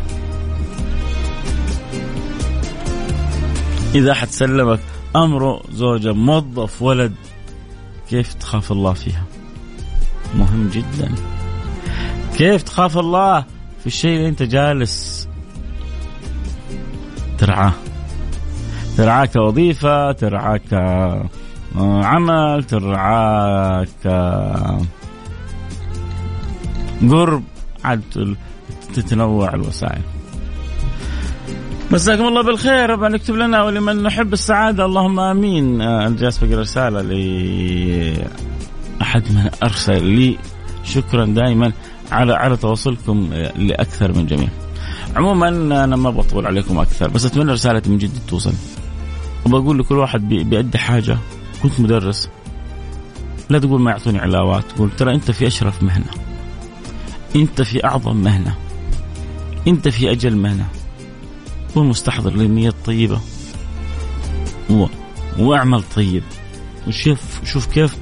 إذا 3.95 4.12
أحد 4.12 4.27
سلمك 4.27 4.79
امره 5.15 5.62
زوجه 5.71 6.13
موظف 6.13 6.81
ولد 6.81 7.15
كيف 8.10 8.34
تخاف 8.34 8.71
الله 8.71 8.93
فيها؟ 8.93 9.23
مهم 10.36 10.69
جدا. 10.69 11.15
كيف 12.38 12.63
تخاف 12.63 12.97
الله 12.97 13.45
في 13.79 13.88
الشيء 13.88 14.17
اللي 14.17 14.29
أنت 14.29 14.43
جالس 14.43 15.27
ترعاه؟ 17.38 17.73
ترعاه 18.97 19.25
كوظيفة 19.25 20.12
ترعاه 20.12 21.29
كعمل 21.75 22.63
ترعاه 22.63 23.88
قرب. 27.11 27.43
عاد 27.83 28.35
تتنوع 28.93 29.53
الوسائل. 29.53 30.01
مساكم 31.91 32.27
الله 32.27 32.43
بالخير. 32.43 32.89
ربنا 32.89 33.15
يكتب 33.15 33.35
لنا 33.35 33.63
ولمن 33.63 34.03
نحب 34.03 34.33
السعادة. 34.33 34.85
اللهم 34.85 35.19
آمين. 35.19 35.81
أنا 35.81 36.15
جالس 36.15 36.38
بقرأ 36.38 36.61
رسالة 36.61 37.01
لأحد 37.01 39.23
من 39.31 39.49
أرسل 39.63 40.05
لي. 40.05 40.38
شكرا 40.83 41.25
دائما 41.25 41.73
على 42.11 42.33
على 42.33 42.57
تواصلكم 42.57 43.33
لأكثر 43.57 44.13
من 44.13 44.25
جميع. 44.25 44.49
عموما 45.15 45.47
أنا 45.83 45.95
ما 45.95 46.09
بطول 46.09 46.47
عليكم 46.47 46.79
أكثر 46.79 47.09
بس 47.09 47.25
أتمنى 47.25 47.51
رسالتي 47.51 47.89
من 47.89 47.97
جد 47.97 48.19
توصل. 48.27 48.53
وبقول 49.45 49.79
لكل 49.79 49.95
واحد 49.95 50.29
بيأدي 50.29 50.77
حاجة. 50.77 51.17
كنت 51.65 51.80
مدرس 51.80 52.30
لا 53.49 53.60
تقول 53.60 53.82
ما 53.82 53.91
يعطوني 53.91 54.19
علاوات 54.19 54.63
تقول 54.75 54.91
ترى 54.91 55.15
أنت 55.15 55.32
في 55.32 55.47
أشرف 55.47 55.84
مهنة 55.84 56.12
أنت 57.36 57.62
في 57.62 57.86
أعظم 57.86 58.17
مهنة 58.17 58.56
أنت 59.67 59.88
في 59.88 60.12
أجل 60.12 60.36
مهنة 60.36 60.67
كن 61.75 61.86
مستحضر 61.86 62.34
للنية 62.34 62.69
الطيبة 62.69 63.21
و... 64.69 64.86
واعمل 65.39 65.84
طيب. 65.95 66.23
وشوف 66.88 67.19
شوف 67.45 67.65
كيف 67.65 67.95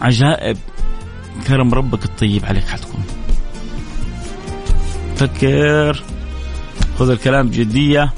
عجائب 0.00 0.56
كرم 1.46 1.74
ربك 1.74 2.04
الطيب 2.04 2.44
عليك 2.44 2.64
حتكون. 2.64 3.04
فكر 5.16 6.02
خذ 6.98 7.10
الكلام 7.10 7.48
بجدية 7.48 8.12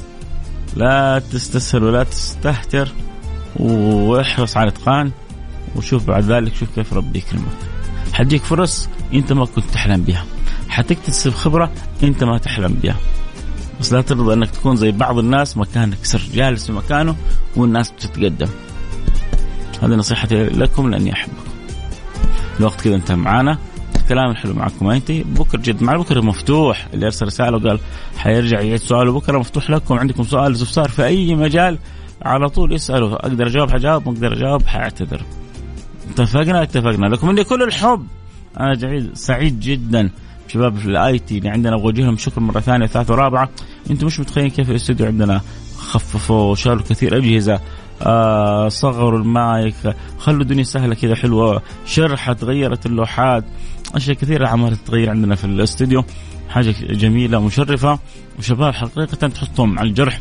لا 0.77 1.23
تستسهل 1.33 1.85
ولا 1.85 2.05
تستهتر. 2.05 2.89
واحرص 3.57 4.57
على 4.57 4.69
الاتقان 4.69 5.11
وشوف 5.77 6.07
بعد 6.07 6.25
ذلك 6.25 6.55
شوف 6.55 6.69
كيف 6.75 6.93
ربي 6.93 7.19
يكرمك. 7.19 7.57
حتجيك 8.13 8.43
فرص 8.43 8.89
انت 9.15 9.33
ما 9.33 9.45
كنت 9.45 9.65
تحلم 9.65 10.03
بها. 10.03 10.25
حتكتسب 10.69 11.33
خبرة 11.33 11.73
انت 12.03 12.25
ما 12.25 12.39
تحلم 12.39 12.75
بها. 12.83 12.97
بس 13.81 13.93
لا 13.93 14.01
ترضى 14.01 14.35
انك 14.35 14.51
تكون 14.51 14.77
زي 14.77 14.93
بعض 14.93 15.19
الناس 15.19 15.57
مكانك 15.57 15.99
سر 16.03 16.23
جالس 16.35 16.67
في 16.67 16.73
مكانه 16.73 17.17
والناس 17.57 17.91
بتتقدم. 17.91 18.49
هذه 19.83 19.91
نصيحتي 19.91 20.45
لكم 20.45 20.91
لأني 20.91 21.13
أحبكم. 21.13 21.35
الوقت 22.61 22.81
كذا 22.81 22.95
انتهى 22.95 23.17
معانا. 23.17 23.59
الكلام 23.97 24.31
الحلو 24.31 24.55
معكم 24.55 24.91
أنت. 24.91 25.13
بكرة 25.13 25.61
جد 25.61 25.83
مع 25.83 25.97
بكرة 25.97 26.21
مفتوح. 26.21 26.89
اللي 26.95 27.07
أرسل 27.07 27.27
رسالة 27.27 27.57
وقال 27.57 27.81
حيرجع 28.17 28.61
يعيد 28.61 28.81
سؤاله 28.81 29.13
بكرة 29.13 29.39
مفتوح 29.39 29.71
لكم. 29.71 29.99
عندكم 29.99 30.23
سؤال 30.23 30.53
استفسار 30.53 30.89
في 30.89 31.05
أي 31.05 31.35
مجال 31.35 31.79
على 32.23 32.49
طول 32.49 32.75
اسالوا 32.75 33.15
أقدر 33.15 33.47
أجاوب؟ 33.47 33.71
حجاوب 33.71 34.09
ما 34.09 34.15
أقدر 34.15 34.33
أجاوب؟ 34.33 34.67
حاعتذر. 34.67 35.23
اتفقنا؟ 36.11 36.63
اتفقنا. 36.63 37.07
لكم 37.07 37.29
مني 37.29 37.45
كل 37.45 37.63
الحب. 37.63 38.07
أنا 38.61 38.75
جعيد 38.75 39.11
سعيد 39.15 39.61
جدا. 39.61 40.11
شباب 40.49 40.77
في 40.77 40.87
ال 40.87 41.19
IT 41.19 41.39
اللي 41.39 41.49
عندنا 41.49 41.75
أبغى 41.75 41.93
لهم 41.93 42.17
شكر 42.17 42.41
مرة 42.41 42.61
ثانية 42.61 42.87
ثالثة 42.87 43.15
ورابعة. 43.15 43.49
أنتم 43.91 44.07
مش 44.07 44.21
متخيلين 44.21 44.51
كيف 44.51 44.71
الاستوديو 44.71 45.07
عندنا 45.07 45.41
خففوا 45.79 46.51
وشالوا 46.51 46.83
كثير 46.83 47.17
أجهزة. 47.17 47.61
آه 48.03 48.69
صغروا 48.69 49.19
المايك. 49.19 49.75
خلوا 50.19 50.43
الدنيا 50.43 50.65
سهلة 50.65 50.95
كذا 50.95 51.15
حلوة. 51.15 51.63
شرحت 51.87 52.45
غيرت 52.45 52.87
اللوحات. 52.87 53.45
أشياء 53.95 54.17
كثيرة 54.17 54.49
عملت 54.49 54.81
تغير 54.87 55.11
عندنا 55.11 55.35
في 55.35 55.45
الاستوديو. 55.45 56.05
حاجة 56.49 56.75
جميلة 56.81 57.41
مشرفة. 57.41 57.99
وشباب 58.39 58.75
حقيقة 58.75 59.29
تحطهم 59.29 59.79
على 59.79 59.89
الجرح. 59.89 60.21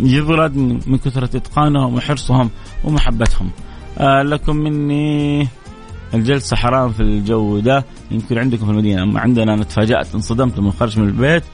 يبرد 0.00 0.56
من 0.56 0.98
كثرة 0.98 1.36
إتقانهم 1.36 1.94
وحرصهم 1.94 2.50
ومحبتهم. 2.84 3.50
آه 3.98 4.22
لكم 4.22 4.56
مني 4.56 5.48
الجلسة 6.14 6.56
حرام 6.56 6.92
في 6.92 7.00
الجو 7.00 7.58
ده. 7.58 7.84
يمكن 8.10 8.38
عندكم 8.38 8.64
في 8.64 8.70
المدينة 8.72 9.02
أما 9.02 9.20
عندنا 9.20 9.54
أنا 9.54 9.64
تفاجأت 9.64 10.14
انصدمت 10.14 10.58
لما 10.58 10.70
خرج 10.70 10.98
من 10.98 11.08
البيت. 11.08 11.44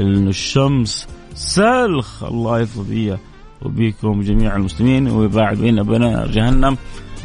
إنه 0.00 0.30
الشمس 0.30 1.08
سلخ 1.34 2.24
الله 2.24 2.60
يلطف 2.60 2.80
بيا 2.80 3.18
وبيكم 3.62 4.20
جميع 4.20 4.56
المسلمين 4.56 5.08
ويباعد 5.08 5.56
بين 5.56 5.82
بين 5.82 6.30
جهنم 6.30 6.76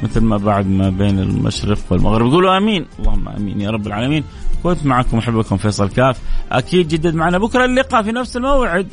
مثل 0.04 0.22
ما 0.22 0.38
بعد 0.38 0.68
ما 0.68 0.90
بين 0.90 1.20
المشرق 1.20 1.78
والمغرب. 1.90 2.32
قولوا 2.32 2.58
آمين. 2.58 2.86
اللهم 3.00 3.28
آمين 3.28 3.62
يا 3.62 3.70
رب 3.70 3.88
العالمين. 3.88 4.24
كنت 4.64 4.86
معكم 4.86 5.18
أحبكم 5.18 5.58
فيصل 5.58 5.90
كاف. 5.90 6.20
أكيد 6.52 6.88
جدد 6.88 7.16
معنا 7.16 7.38
بكرة 7.38 7.66
اللقاء 7.66 8.04
في 8.04 8.12
نفس 8.12 8.38
الموعد. 8.38 8.88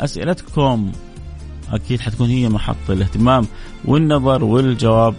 أسئلتكم. 0.00 0.92
أكيد 1.72 2.00
حتكون 2.00 2.28
هي 2.28 2.48
محط 2.48 2.90
الاهتمام 2.90 3.46
والنظر 3.84 4.44
والجواب. 4.44 5.14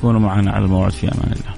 كونوا 0.00 0.20
معنا 0.20 0.52
على 0.52 0.64
الموعد. 0.64 0.92
في 0.92 1.08
أمان 1.08 1.32
الله. 1.32 1.57